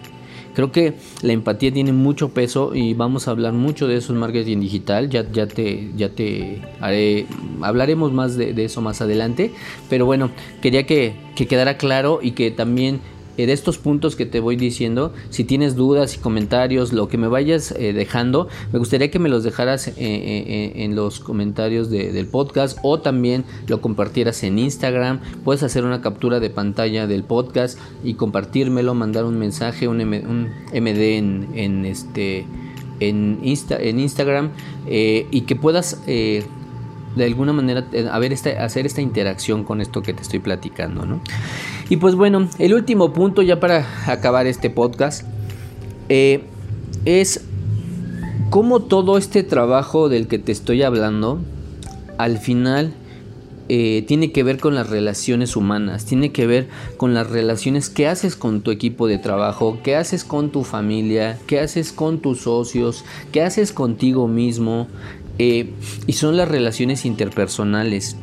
Creo 0.54 0.72
que 0.72 0.94
la 1.24 1.34
empatía 1.34 1.74
tiene 1.74 1.92
mucho 1.92 2.30
peso 2.30 2.76
y 2.76 2.94
vamos 2.94 3.28
a 3.28 3.32
hablar 3.32 3.54
mucho 3.54 3.88
de 3.88 3.96
eso 3.98 4.14
en 4.14 4.20
marketing 4.20 4.60
digital. 4.60 5.10
Ya, 5.10 5.26
ya 5.32 5.48
te, 5.48 5.90
ya 5.96 6.10
te 6.10 6.62
hablaremos 7.62 8.12
más 8.12 8.38
de, 8.38 8.54
eso 8.64 8.80
más 8.82 9.02
adelante. 9.02 9.54
Pero 9.90 10.06
bueno, 10.06 10.30
quería 10.62 10.86
que, 10.86 11.16
que 11.36 11.48
quedara 11.48 11.78
claro 11.78 12.20
y 12.22 12.34
que 12.34 12.52
también 12.52 13.00
eh, 13.38 13.46
de 13.46 13.54
estos 13.54 13.78
puntos 13.78 14.16
que 14.16 14.26
te 14.26 14.40
voy 14.40 14.56
diciendo. 14.56 15.14
Si 15.30 15.44
tienes 15.44 15.76
dudas 15.76 16.16
y 16.16 16.20
comentarios, 16.20 16.94
lo 16.94 17.08
que 17.08 17.18
me 17.18 17.28
vayas 17.28 17.72
eh, 17.72 17.94
dejando, 17.94 18.48
me 18.72 18.80
gustaría 18.80 19.12
que 19.12 19.20
me 19.20 19.30
los 19.30 19.44
dejaras 19.44 19.88
eh, 19.88 20.72
en 20.76 20.96
los 20.96 21.20
comentarios 21.20 21.90
del 21.90 22.28
podcast 22.28 22.78
o 22.84 23.00
también 23.00 23.46
lo 23.68 23.82
compartieras 23.82 24.44
en 24.44 24.60
Instagram. 24.60 25.20
Puedes 25.44 25.64
hacer 25.64 25.86
una 25.86 26.02
captura 26.02 26.40
de 26.40 26.50
pantalla 26.50 27.08
del 27.08 27.24
podcast 27.24 27.80
y 28.04 28.16
compartírmelo, 28.16 28.94
mandar 28.94 29.26
un 29.26 29.38
mensaje, 29.38 29.88
un, 29.88 30.00
MD 30.00 31.18
en, 31.18 31.86
este 31.86 32.46
en, 33.00 33.40
en 33.42 34.00
Instagram 34.00 34.52
y 34.88 35.42
que 35.42 35.56
puedas 35.56 36.02
de 37.20 37.26
alguna 37.26 37.54
manera 37.54 37.86
hacer 38.60 38.86
esta 38.86 39.02
interacción 39.02 39.64
con 39.64 39.82
esto 39.82 40.02
que 40.02 40.14
te 40.14 40.24
estoy 40.24 40.40
platicando, 40.40 41.06
¿no? 41.06 41.22
Y 41.90 41.98
pues 41.98 42.16
bueno, 42.16 42.50
el 42.58 42.74
último 42.74 43.14
punto 43.14 43.42
ya 43.44 43.60
para 43.60 43.86
acabar 44.08 44.48
este 44.48 44.70
podcast 44.70 45.24
eh, 46.10 46.42
es 47.06 47.46
cómo 48.50 48.82
todo 48.82 49.18
este 49.18 49.44
trabajo 49.44 50.10
del 50.10 50.28
que 50.28 50.40
te 50.40 50.52
estoy 50.52 50.82
hablando 50.82 51.40
al 52.18 52.40
final 52.40 52.94
eh, 53.72 54.04
tiene 54.08 54.32
que 54.32 54.42
ver 54.42 54.60
con 54.60 54.74
las 54.74 54.90
relaciones 54.90 55.56
humanas, 55.56 56.04
tiene 56.06 56.32
que 56.32 56.48
ver 56.48 56.68
con 56.98 57.14
las 57.14 57.30
relaciones 57.30 57.92
que 57.92 58.08
haces 58.08 58.36
con 58.36 58.62
tu 58.62 58.72
equipo 58.72 59.08
de 59.08 59.20
trabajo, 59.20 59.78
que 59.84 59.96
haces 59.96 60.24
con 60.24 60.50
tu 60.50 60.64
familia, 60.64 61.38
que 61.46 61.60
haces 61.60 61.94
con 61.94 62.18
tus 62.18 62.42
socios, 62.42 63.06
que 63.32 63.44
haces 63.44 63.72
contigo 63.72 64.28
mismo, 64.28 64.88
eh, 65.40 65.72
y 66.06 66.14
son 66.14 66.38
las 66.38 66.48
relaciones 66.48 67.06
interpersonales. 67.06 68.16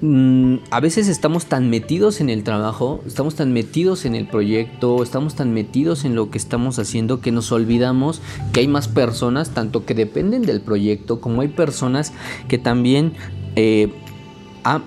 Mm, 0.00 0.58
a 0.70 0.78
veces 0.78 1.08
estamos 1.08 1.46
tan 1.46 1.70
metidos 1.70 2.20
en 2.20 2.30
el 2.30 2.44
trabajo, 2.44 3.02
estamos 3.04 3.34
tan 3.34 3.52
metidos 3.52 4.04
en 4.04 4.14
el 4.14 4.28
proyecto, 4.28 5.02
estamos 5.02 5.34
tan 5.34 5.52
metidos 5.52 6.04
en 6.04 6.14
lo 6.14 6.30
que 6.30 6.38
estamos 6.38 6.78
haciendo 6.78 7.20
que 7.20 7.32
nos 7.32 7.50
olvidamos 7.50 8.22
que 8.52 8.60
hay 8.60 8.68
más 8.68 8.86
personas, 8.86 9.54
tanto 9.54 9.84
que 9.84 9.94
dependen 9.94 10.42
del 10.42 10.60
proyecto, 10.60 11.20
como 11.20 11.40
hay 11.40 11.48
personas 11.48 12.12
que 12.46 12.58
también 12.58 13.14
eh, 13.56 13.92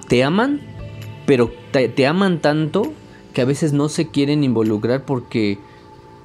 te 0.08 0.24
aman, 0.24 0.62
pero 1.26 1.52
te, 1.74 2.08
aman 2.08 2.40
tanto 2.40 2.94
que 3.34 3.42
a 3.42 3.46
veces 3.46 3.74
no 3.74 3.90
se 3.90 4.08
quieren 4.08 4.46
involucrar 4.46 5.04
porque 5.04 5.58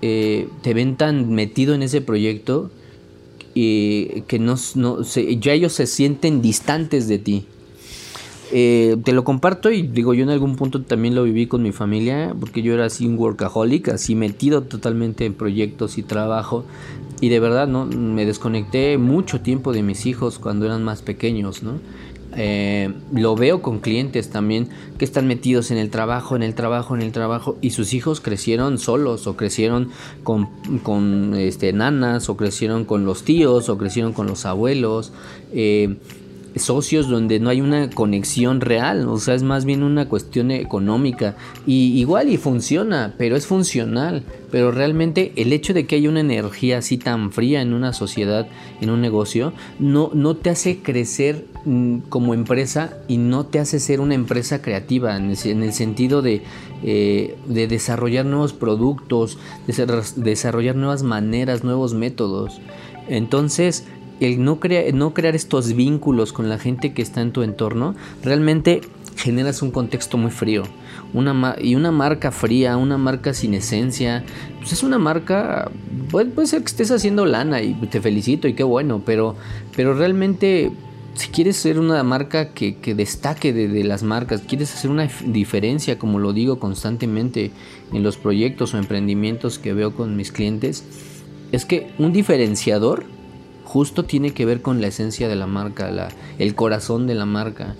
eh, 0.00 0.48
te 0.62 0.74
ven 0.74 0.94
tan 0.94 1.32
metido 1.32 1.74
en 1.74 1.82
ese 1.82 2.02
proyecto 2.02 2.70
y 3.58 4.20
que 4.28 4.38
no, 4.38 4.54
ya 5.02 5.52
ellos 5.54 5.72
se 5.72 5.86
sienten 5.86 6.42
distantes 6.42 7.08
de 7.08 7.18
ti. 7.18 7.46
Eh, 8.52 8.98
te 9.02 9.14
lo 9.14 9.24
comparto 9.24 9.70
y 9.70 9.80
digo, 9.80 10.12
yo 10.12 10.24
en 10.24 10.28
algún 10.28 10.56
punto 10.56 10.82
también 10.82 11.14
lo 11.14 11.22
viví 11.22 11.46
con 11.46 11.62
mi 11.62 11.72
familia, 11.72 12.36
porque 12.38 12.60
yo 12.60 12.74
era 12.74 12.84
así 12.84 13.06
un 13.06 13.18
workaholic, 13.18 13.88
así 13.88 14.14
metido 14.14 14.60
totalmente 14.60 15.24
en 15.24 15.32
proyectos 15.32 15.96
y 15.96 16.02
trabajo. 16.02 16.66
Y 17.22 17.30
de 17.30 17.40
verdad, 17.40 17.66
¿no? 17.66 17.86
Me 17.86 18.26
desconecté 18.26 18.98
mucho 18.98 19.40
tiempo 19.40 19.72
de 19.72 19.82
mis 19.82 20.04
hijos 20.04 20.38
cuando 20.38 20.66
eran 20.66 20.84
más 20.84 21.00
pequeños, 21.00 21.62
¿no? 21.62 21.80
Eh, 22.38 22.92
lo 23.14 23.34
veo 23.34 23.62
con 23.62 23.80
clientes 23.80 24.28
también 24.28 24.68
que 24.98 25.06
están 25.06 25.26
metidos 25.26 25.70
en 25.70 25.78
el 25.78 25.88
trabajo, 25.88 26.36
en 26.36 26.42
el 26.42 26.54
trabajo, 26.54 26.94
en 26.94 27.00
el 27.00 27.12
trabajo 27.12 27.56
y 27.62 27.70
sus 27.70 27.94
hijos 27.94 28.20
crecieron 28.20 28.78
solos 28.78 29.26
o 29.26 29.36
crecieron 29.36 29.88
con, 30.22 31.34
este, 31.34 31.72
nanas 31.72 32.28
o 32.28 32.36
crecieron 32.36 32.84
con 32.84 33.06
los 33.06 33.24
tíos 33.24 33.68
o 33.70 33.78
crecieron 33.78 34.12
con 34.12 34.26
los 34.26 34.44
abuelos. 34.44 35.12
Eh, 35.52 35.96
socios 36.56 37.08
donde 37.08 37.38
no 37.38 37.50
hay 37.50 37.60
una 37.60 37.90
conexión 37.90 38.60
real, 38.60 39.08
o 39.08 39.18
sea, 39.18 39.34
es 39.34 39.42
más 39.42 39.64
bien 39.64 39.82
una 39.82 40.08
cuestión 40.08 40.50
económica. 40.50 41.36
Y 41.66 41.98
igual 41.98 42.30
y 42.30 42.38
funciona, 42.38 43.14
pero 43.18 43.36
es 43.36 43.46
funcional. 43.46 44.24
Pero 44.50 44.70
realmente 44.70 45.32
el 45.36 45.52
hecho 45.52 45.74
de 45.74 45.86
que 45.86 45.96
haya 45.96 46.08
una 46.08 46.20
energía 46.20 46.78
así 46.78 46.96
tan 46.96 47.30
fría 47.32 47.60
en 47.60 47.74
una 47.74 47.92
sociedad, 47.92 48.48
en 48.80 48.90
un 48.90 49.00
negocio, 49.00 49.52
no, 49.78 50.10
no 50.14 50.36
te 50.36 50.50
hace 50.50 50.78
crecer 50.78 51.44
como 52.08 52.34
empresa 52.34 52.96
y 53.08 53.16
no 53.16 53.46
te 53.46 53.58
hace 53.58 53.80
ser 53.80 54.00
una 54.00 54.14
empresa 54.14 54.62
creativa 54.62 55.16
en 55.16 55.30
el, 55.30 55.72
sentido 55.72 56.22
de, 56.22 56.42
eh, 56.84 57.36
de, 57.46 57.66
desarrollar 57.66 58.24
nuevos 58.24 58.52
productos, 58.52 59.38
de 59.66 60.02
desarrollar 60.16 60.76
nuevas 60.76 61.02
maneras, 61.02 61.64
nuevos 61.64 61.92
métodos. 61.92 62.60
Entonces, 63.08 63.84
el 64.20 64.44
no, 64.44 64.60
no 64.94 65.14
crear 65.14 65.34
estos 65.34 65.72
vínculos 65.74 66.32
con 66.32 66.48
la 66.48 66.58
gente 66.58 66.94
que 66.94 67.02
está 67.02 67.20
en 67.20 67.32
tu 67.32 67.42
entorno, 67.42 67.96
realmente 68.22 68.82
generas 69.16 69.60
un 69.60 69.72
contexto 69.72 70.18
muy 70.18 70.30
frío. 70.30 70.62
Una 71.12 71.56
y 71.60 71.74
una 71.74 71.90
marca 71.90 72.30
fría, 72.30 72.76
una 72.76 72.96
marca 72.96 73.34
sin 73.34 73.54
esencia, 73.54 74.24
pues 74.58 74.72
es 74.72 74.82
una 74.82 74.98
marca, 74.98 75.70
puede, 76.10 76.46
ser 76.46 76.60
que 76.60 76.66
estés 76.66 76.90
haciendo 76.90 77.26
lana 77.26 77.62
y 77.62 77.74
te 77.74 78.00
felicito 78.00 78.46
y 78.46 78.54
qué 78.54 78.62
bueno, 78.62 79.02
pero, 79.04 79.34
pero 79.74 79.94
realmente 79.94 80.72
si 81.16 81.28
quieres 81.28 81.56
ser 81.56 81.78
una 81.78 82.02
marca 82.02 82.50
que, 82.50 82.76
destaque 82.94 83.52
de, 83.52 83.68
de, 83.68 83.84
las 83.84 84.02
marcas, 84.02 84.42
quieres 84.46 84.72
hacer 84.74 84.90
una 84.90 85.08
diferencia, 85.24 85.98
como 85.98 86.18
lo 86.18 86.32
digo 86.32 86.58
constantemente 86.58 87.50
en 87.92 88.02
los 88.02 88.16
proyectos 88.16 88.74
o 88.74 88.78
emprendimientos 88.78 89.58
que 89.58 89.72
veo 89.72 89.94
con 89.94 90.16
mis 90.16 90.30
clientes, 90.30 90.84
es 91.52 91.64
que 91.64 91.90
un 91.98 92.12
diferenciador 92.12 93.04
justo 93.64 94.04
tiene 94.04 94.32
que 94.32 94.44
ver 94.44 94.62
con 94.62 94.80
la 94.80 94.88
esencia 94.88 95.28
de 95.28 95.36
la 95.36 95.46
marca, 95.46 95.90
la, 95.90 96.08
el 96.38 96.54
corazón 96.54 97.06
de 97.06 97.14
la 97.14 97.26
marca. 97.26 97.74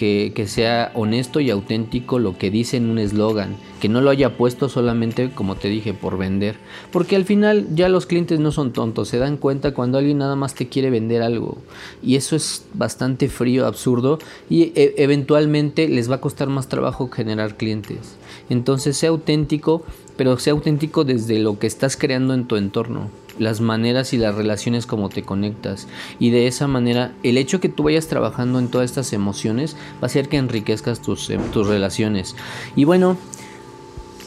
Que, 0.00 0.46
sea 0.46 0.92
honesto 0.94 1.40
y 1.40 1.50
auténtico 1.50 2.18
lo 2.18 2.38
que 2.38 2.50
dice 2.50 2.78
en 2.78 2.88
un 2.88 2.98
eslogan, 2.98 3.56
que 3.82 3.90
no 3.90 4.00
lo 4.00 4.08
haya 4.08 4.38
puesto 4.38 4.70
solamente, 4.70 5.30
como 5.30 5.56
te 5.56 5.68
dije, 5.68 5.92
por 5.92 6.16
vender. 6.16 6.56
Porque 6.90 7.16
al 7.16 7.26
final 7.26 7.66
ya 7.74 7.90
los 7.90 8.06
clientes 8.06 8.40
no 8.40 8.50
son 8.50 8.72
tontos, 8.72 9.08
se 9.08 9.18
dan 9.18 9.36
cuenta 9.36 9.74
cuando 9.74 9.98
alguien 9.98 10.16
nada 10.16 10.36
más 10.36 10.54
te 10.54 10.68
quiere 10.68 10.88
vender 10.88 11.20
algo. 11.20 11.58
Y 12.02 12.16
eso 12.16 12.34
es 12.34 12.64
bastante 12.72 13.28
frío, 13.28 13.66
absurdo, 13.66 14.18
y 14.48 14.72
e, 14.74 14.94
eventualmente 14.96 15.86
les 15.86 16.10
va 16.10 16.14
a 16.14 16.20
costar 16.22 16.48
más 16.48 16.68
trabajo 16.70 17.10
generar 17.10 17.58
clientes. 17.58 18.16
Entonces 18.48 18.96
sea 18.96 19.10
auténtico, 19.10 19.84
pero 20.16 20.38
sea 20.38 20.54
auténtico 20.54 21.04
desde 21.04 21.40
lo 21.40 21.58
que 21.58 21.66
estás 21.66 21.98
creando 21.98 22.32
en 22.32 22.46
tu 22.46 22.56
entorno 22.56 23.10
las 23.40 23.60
maneras 23.60 24.12
y 24.12 24.18
las 24.18 24.34
relaciones 24.34 24.86
como 24.86 25.08
te 25.08 25.22
conectas. 25.22 25.88
Y 26.20 26.30
de 26.30 26.46
esa 26.46 26.68
manera, 26.68 27.12
el 27.22 27.38
hecho 27.38 27.58
que 27.58 27.70
tú 27.70 27.84
vayas 27.84 28.06
trabajando 28.06 28.58
en 28.58 28.68
todas 28.68 28.90
estas 28.90 29.12
emociones 29.12 29.74
va 29.94 30.02
a 30.02 30.06
hacer 30.06 30.28
que 30.28 30.36
enriquezcas 30.36 31.00
tus, 31.00 31.30
eh, 31.30 31.40
tus 31.52 31.66
relaciones. 31.66 32.36
Y 32.76 32.84
bueno, 32.84 33.16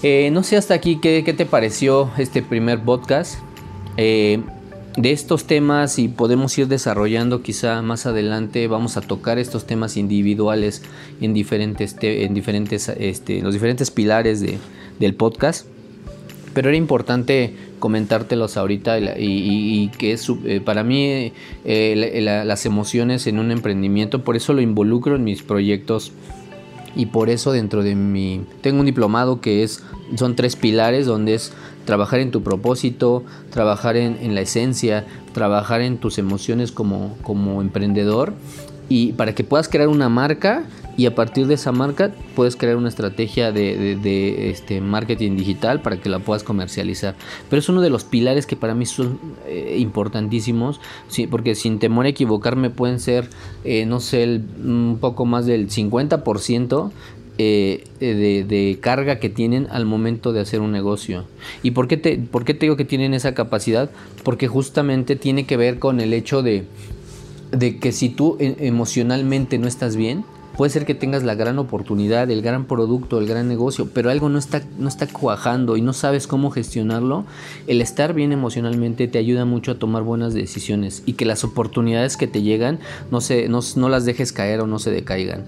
eh, 0.02 0.30
no 0.32 0.43
sé 0.43 0.58
hasta 0.58 0.73
aquí 0.73 0.99
qué, 0.99 1.21
te 1.21 1.45
pareció 1.45 2.10
este 2.17 2.41
primer 2.41 2.84
podcast. 2.84 3.36
Eh, 3.97 4.41
de 4.97 5.12
estos 5.12 5.45
temas 5.45 5.97
y 5.97 6.08
podemos 6.08 6.56
ir 6.58 6.67
desarrollando 6.67 7.41
quizá 7.41 7.82
más 7.82 8.06
adelante 8.06 8.67
vamos 8.67 8.95
a 8.95 9.02
tocar 9.02 9.39
estos 9.39 9.65
temas 9.65 9.97
individuales 9.97 10.84
en 11.19 11.34
diferentes 11.34 11.95
en 11.99 12.36
diferentes 12.36 12.89
este, 12.89 13.41
los 13.41 13.54
diferentes 13.54 13.89
pilares 13.89 14.39
de, 14.39 14.60
del 14.99 15.15
podcast 15.15 15.65
pero 16.54 16.70
era 16.70 16.78
importante 16.78 17.56
comentártelos 17.80 18.58
ahorita 18.58 18.98
y, 19.18 19.89
que 19.98 20.13
es 20.13 20.28
eh, 20.46 20.62
para 20.63 20.84
mí 20.84 21.34
eh, 21.66 22.22
las 22.46 22.66
emociones 22.66 23.28
en 23.28 23.39
un 23.39 23.52
emprendimiento, 23.52 24.24
por 24.24 24.36
eso 24.36 24.54
lo 24.54 24.62
involucro 24.62 25.16
en 25.16 25.24
mis 25.24 25.44
proyectos 25.44 26.12
y 26.96 27.08
por 27.08 27.30
eso 27.30 27.52
dentro 27.52 27.84
de 27.84 27.96
mi 27.96 28.46
tengo 28.62 28.80
un 28.80 28.86
diplomado 28.86 29.42
que 29.42 29.63
es 29.63 29.84
son 30.16 30.36
tres 30.36 30.56
pilares 30.56 31.08
donde 31.08 31.34
es 31.34 31.52
trabajar 31.86 32.20
en 32.20 32.32
tu 32.32 32.44
propósito, 32.44 33.24
trabajar 33.50 33.98
en, 33.98 34.18
en 34.22 34.36
la 34.36 34.42
esencia, 34.42 35.06
trabajar 35.34 35.82
en 35.82 35.98
tus 35.98 36.18
emociones 36.18 36.72
como, 36.72 37.18
como 37.24 37.62
emprendedor 37.62 38.34
y 38.89 39.13
para 39.13 39.34
que 39.34 39.43
puedas 39.43 39.69
crear 39.69 39.88
una 39.88 40.10
marca 40.10 40.65
y 40.96 41.06
a 41.08 41.15
partir 41.15 41.48
de 41.48 41.56
esa 41.56 41.72
marca 41.72 42.12
puedes 42.36 42.56
crear 42.56 42.78
una 42.78 42.89
estrategia 42.89 43.52
de, 43.52 44.50
este 44.50 44.82
marketing 44.82 45.36
digital 45.36 45.82
para 45.82 45.98
que 45.98 46.10
la 46.10 46.19
puedas 46.19 46.43
comercializar. 46.43 47.15
Pero 47.50 47.60
es 47.60 47.69
uno 47.69 47.82
de 47.82 47.89
los 47.89 48.04
pilares 48.04 48.46
que 48.46 48.56
para 48.56 48.76
mí 48.76 48.86
son 48.86 49.19
eh, 49.48 49.78
importantísimos, 49.80 50.80
sí, 51.08 51.28
porque 51.28 51.56
sin 51.56 51.80
temor 51.80 52.06
a 52.06 52.10
equivocarme 52.10 52.69
pueden 52.69 53.00
ser, 53.00 53.30
eh, 53.63 53.86
no 53.86 54.00
sé, 54.00 54.41
un 54.63 54.98
poco 55.00 55.26
más 55.26 55.46
del 55.46 55.69
50%. 55.69 56.91
Eh, 57.39 57.86
de, 58.00 58.43
de, 58.43 58.78
carga 58.80 59.17
que 59.17 59.28
tienen 59.28 59.67
al 59.72 59.88
momento 59.88 60.34
de 60.34 60.39
hacer 60.39 60.62
un 60.62 60.72
negocio. 60.72 61.26
¿Y 61.63 61.72
por 61.72 61.88
qué, 61.88 61.98
te, 61.98 62.19
por 62.19 62.46
qué 62.46 62.54
te 62.54 62.67
digo 62.67 62.78
que 62.78 62.86
tienen 62.86 63.15
esa 63.15 63.34
capacidad? 63.34 63.89
Porque 64.24 64.48
justamente 64.48 65.15
tiene 65.15 65.48
que 65.48 65.58
ver 65.58 65.80
con 65.80 66.00
el 66.00 66.13
hecho 66.13 66.43
de, 66.43 66.65
de 67.54 67.78
que 67.78 67.92
si 67.92 68.10
tú 68.10 68.38
emocionalmente 68.39 69.58
no 69.58 69.68
estás 69.68 69.96
bien, 69.96 70.26
Puede 70.56 70.70
ser 70.70 70.86
que 70.86 70.94
tengas 70.94 71.24
la 71.24 71.34
gran 71.34 71.58
oportunidad, 71.58 72.30
el 72.30 72.44
gran 72.44 72.66
producto, 72.66 73.18
el 73.18 73.28
gran 73.28 73.48
negocio, 73.48 73.89
pero 73.92 74.12
algo 74.12 74.30
no 74.30 74.38
está, 74.38 74.62
no 74.78 74.88
está 74.88 75.08
cuajando 75.08 75.78
y 75.78 75.82
no 75.82 75.94
sabes 75.94 76.28
cómo 76.28 76.52
gestionarlo. 76.52 77.26
El 77.66 77.82
estar 77.82 78.13
bien 78.13 78.32
emocionalmente 78.32 79.08
te 79.08 79.18
ayuda 79.18 79.46
mucho 79.46 79.72
a 79.72 79.80
tomar 79.80 80.04
buenas 80.04 80.36
decisiones 80.36 81.02
y 81.08 81.13
que 81.13 81.26
las 81.26 81.44
oportunidades 81.44 82.18
que 82.18 82.28
te 82.28 82.44
llegan 82.44 82.80
no, 83.10 83.20
se, 83.20 83.50
no, 83.50 83.62
no 83.78 83.89
las 83.89 84.06
dejes 84.06 84.32
caer 84.32 84.62
o 84.62 84.68
no 84.68 84.78
se 84.78 84.92
decaigan. 84.92 85.44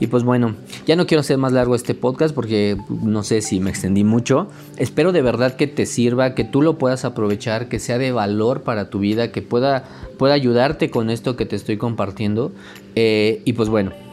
Y 0.00 0.06
pues 0.06 0.24
bueno, 0.24 0.54
ya 0.86 0.96
no 0.96 1.06
quiero 1.06 1.20
hacer 1.20 1.36
más 1.36 1.52
largo 1.52 1.74
este 1.74 1.94
podcast 1.94 2.34
porque 2.34 2.78
no 2.88 3.24
sé 3.24 3.42
si 3.42 3.60
me 3.60 3.68
extendí 3.68 4.04
mucho. 4.04 4.48
Espero 4.78 5.12
de 5.12 5.20
verdad 5.20 5.56
que 5.56 5.66
te 5.66 5.84
sirva, 5.84 6.34
que 6.34 6.44
tú 6.44 6.62
lo 6.62 6.78
puedas 6.78 7.04
aprovechar, 7.04 7.68
que 7.68 7.78
sea 7.78 7.98
de 7.98 8.10
valor 8.10 8.62
para 8.62 8.88
tu 8.88 9.00
vida, 9.00 9.32
que 9.32 9.42
pueda, 9.42 9.84
pueda 10.18 10.32
ayudarte 10.32 10.88
con 10.88 11.10
esto 11.10 11.36
que 11.36 11.44
te 11.44 11.56
estoy 11.56 11.76
compartiendo. 11.76 12.52
Eh, 12.94 13.42
y 13.44 13.52
pues 13.52 13.68
bueno. 13.68 14.05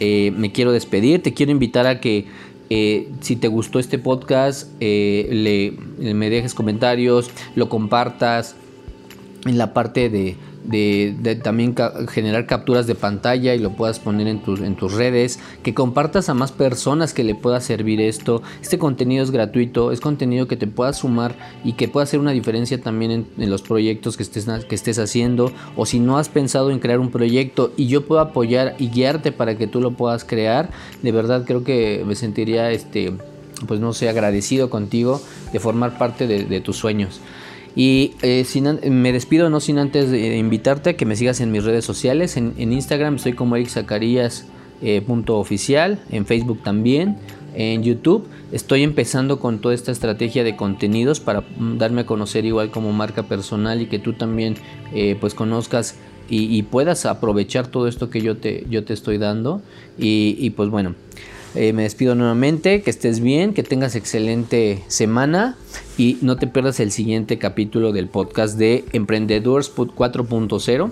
Eh, 0.00 0.32
me 0.36 0.50
quiero 0.50 0.72
despedir, 0.72 1.22
te 1.22 1.34
quiero 1.34 1.52
invitar 1.52 1.86
a 1.86 2.00
que 2.00 2.26
eh, 2.70 3.08
si 3.20 3.36
te 3.36 3.48
gustó 3.48 3.78
este 3.78 3.98
podcast, 3.98 4.68
eh, 4.80 5.28
le, 5.30 6.14
me 6.14 6.30
dejes 6.30 6.54
comentarios, 6.54 7.30
lo 7.54 7.68
compartas 7.68 8.56
en 9.44 9.58
la 9.58 9.74
parte 9.74 10.08
de 10.08 10.36
de, 10.64 11.40
también 11.42 11.74
generar 12.08 12.46
capturas 12.46 12.86
de 12.86 12.94
pantalla 12.94 13.54
y 13.54 13.58
lo 13.58 13.72
puedas 13.72 13.98
poner 13.98 14.26
en, 14.26 14.42
en 14.46 14.76
tus 14.76 14.92
redes, 14.94 15.38
que 15.62 15.74
compartas 15.74 16.28
a 16.28 16.34
más 16.34 16.52
personas 16.52 17.14
que 17.14 17.24
le 17.24 17.34
pueda 17.34 17.60
servir 17.60 18.00
esto. 18.00 18.42
Este 18.62 18.78
contenido 18.78 19.22
es 19.22 19.30
gratuito, 19.30 19.92
es 19.92 20.00
contenido 20.00 20.46
que 20.48 20.56
te 20.56 20.66
pueda 20.66 20.92
sumar 20.92 21.34
y 21.64 21.74
que 21.74 21.88
pueda 21.88 22.04
hacer 22.04 22.20
una 22.20 22.32
diferencia 22.32 22.80
también 22.80 23.26
en, 23.36 23.50
los 23.50 23.62
proyectos 23.62 24.16
que 24.16 24.22
estés, 24.22 24.46
que 24.64 24.74
estés 24.74 24.98
haciendo. 24.98 25.52
O 25.76 25.86
si 25.86 26.00
no 26.00 26.18
has 26.18 26.28
pensado 26.28 26.70
en 26.70 26.78
crear 26.78 27.00
un 27.00 27.10
proyecto 27.10 27.72
y 27.76 27.86
yo 27.86 28.06
puedo 28.06 28.20
apoyar 28.20 28.76
y 28.78 28.90
guiarte 28.90 29.32
para 29.32 29.56
que 29.56 29.66
tú 29.66 29.80
lo 29.80 29.92
puedas 29.92 30.24
crear, 30.24 30.70
de 31.02 31.12
verdad 31.12 31.44
creo 31.46 31.64
que 31.64 32.04
me 32.06 32.14
sentiría 32.14 32.70
este 32.70 33.12
pues 33.66 33.78
no 33.78 33.92
sé, 33.92 34.08
agradecido 34.08 34.70
contigo 34.70 35.20
de 35.52 35.60
formar 35.60 35.98
parte 35.98 36.26
de 36.26 36.60
tus 36.60 36.78
sueños. 36.78 37.20
Y 37.76 38.12
eh, 38.22 38.44
me 38.90 39.12
despido 39.12 39.48
no 39.48 39.60
sin 39.60 39.78
antes 39.78 40.10
de 40.10 40.36
invitarte 40.36 40.90
a 40.90 40.96
que 40.96 41.06
me 41.06 41.16
sigas 41.16 41.40
en 41.40 41.52
mis 41.52 41.64
redes 41.64 41.84
sociales. 41.84 42.36
En, 42.36 42.72
Instagram 42.72 43.16
estoy 43.16 43.34
como 43.34 43.56
Eric 43.56 43.70
eh, 44.82 45.04
oficial, 45.28 46.00
en 46.10 46.26
Facebook 46.26 46.62
también, 46.62 47.16
en 47.54 47.82
YouTube. 47.82 48.26
Estoy 48.50 48.82
empezando 48.82 49.38
con 49.38 49.60
toda 49.60 49.74
esta 49.74 49.92
estrategia 49.92 50.42
de 50.42 50.56
contenidos 50.56 51.20
para 51.20 51.42
mm, 51.42 51.78
darme 51.78 52.00
a 52.02 52.06
conocer 52.06 52.44
igual 52.44 52.70
como 52.70 52.92
marca 52.92 53.24
personal 53.24 53.80
y 53.80 53.86
que 53.86 53.98
tú 53.98 54.14
también 54.14 54.56
eh, 54.92 55.16
pues 55.20 55.34
conozcas 55.34 55.96
y, 56.32 56.62
puedas 56.62 57.06
aprovechar 57.06 57.66
todo 57.66 57.88
esto 57.88 58.08
que 58.08 58.20
yo 58.20 58.36
te, 58.36 58.64
yo 58.70 58.84
te 58.84 58.92
estoy 58.92 59.18
dando. 59.18 59.62
y 59.98 60.50
pues 60.50 60.68
bueno. 60.68 60.94
Eh, 61.54 61.72
me 61.72 61.82
despido 61.82 62.14
nuevamente, 62.14 62.82
que 62.82 62.90
estés 62.90 63.18
bien, 63.20 63.54
que 63.54 63.64
tengas 63.64 63.96
excelente 63.96 64.84
semana 64.86 65.56
y 65.98 66.16
no 66.22 66.36
te 66.36 66.46
pierdas 66.46 66.78
el 66.78 66.92
siguiente 66.92 67.38
capítulo 67.38 67.92
del 67.92 68.08
podcast 68.08 68.56
de 68.56 68.84
Emprendedores 68.92 69.74
4.0 69.74 70.90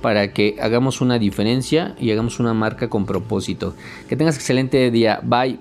para 0.00 0.32
que 0.32 0.56
hagamos 0.60 1.02
una 1.02 1.18
diferencia 1.18 1.94
y 1.98 2.10
hagamos 2.10 2.40
una 2.40 2.54
marca 2.54 2.88
con 2.88 3.04
propósito. 3.04 3.74
Que 4.08 4.16
tengas 4.16 4.36
excelente 4.36 4.90
día. 4.90 5.20
Bye. 5.22 5.58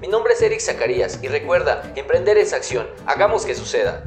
Mi 0.00 0.08
nombre 0.08 0.32
es 0.32 0.40
Eric 0.40 0.60
Zacarías 0.60 1.20
y 1.22 1.28
recuerda, 1.28 1.92
emprender 1.94 2.38
es 2.38 2.54
acción. 2.54 2.86
Hagamos 3.06 3.44
que 3.44 3.54
suceda. 3.54 4.02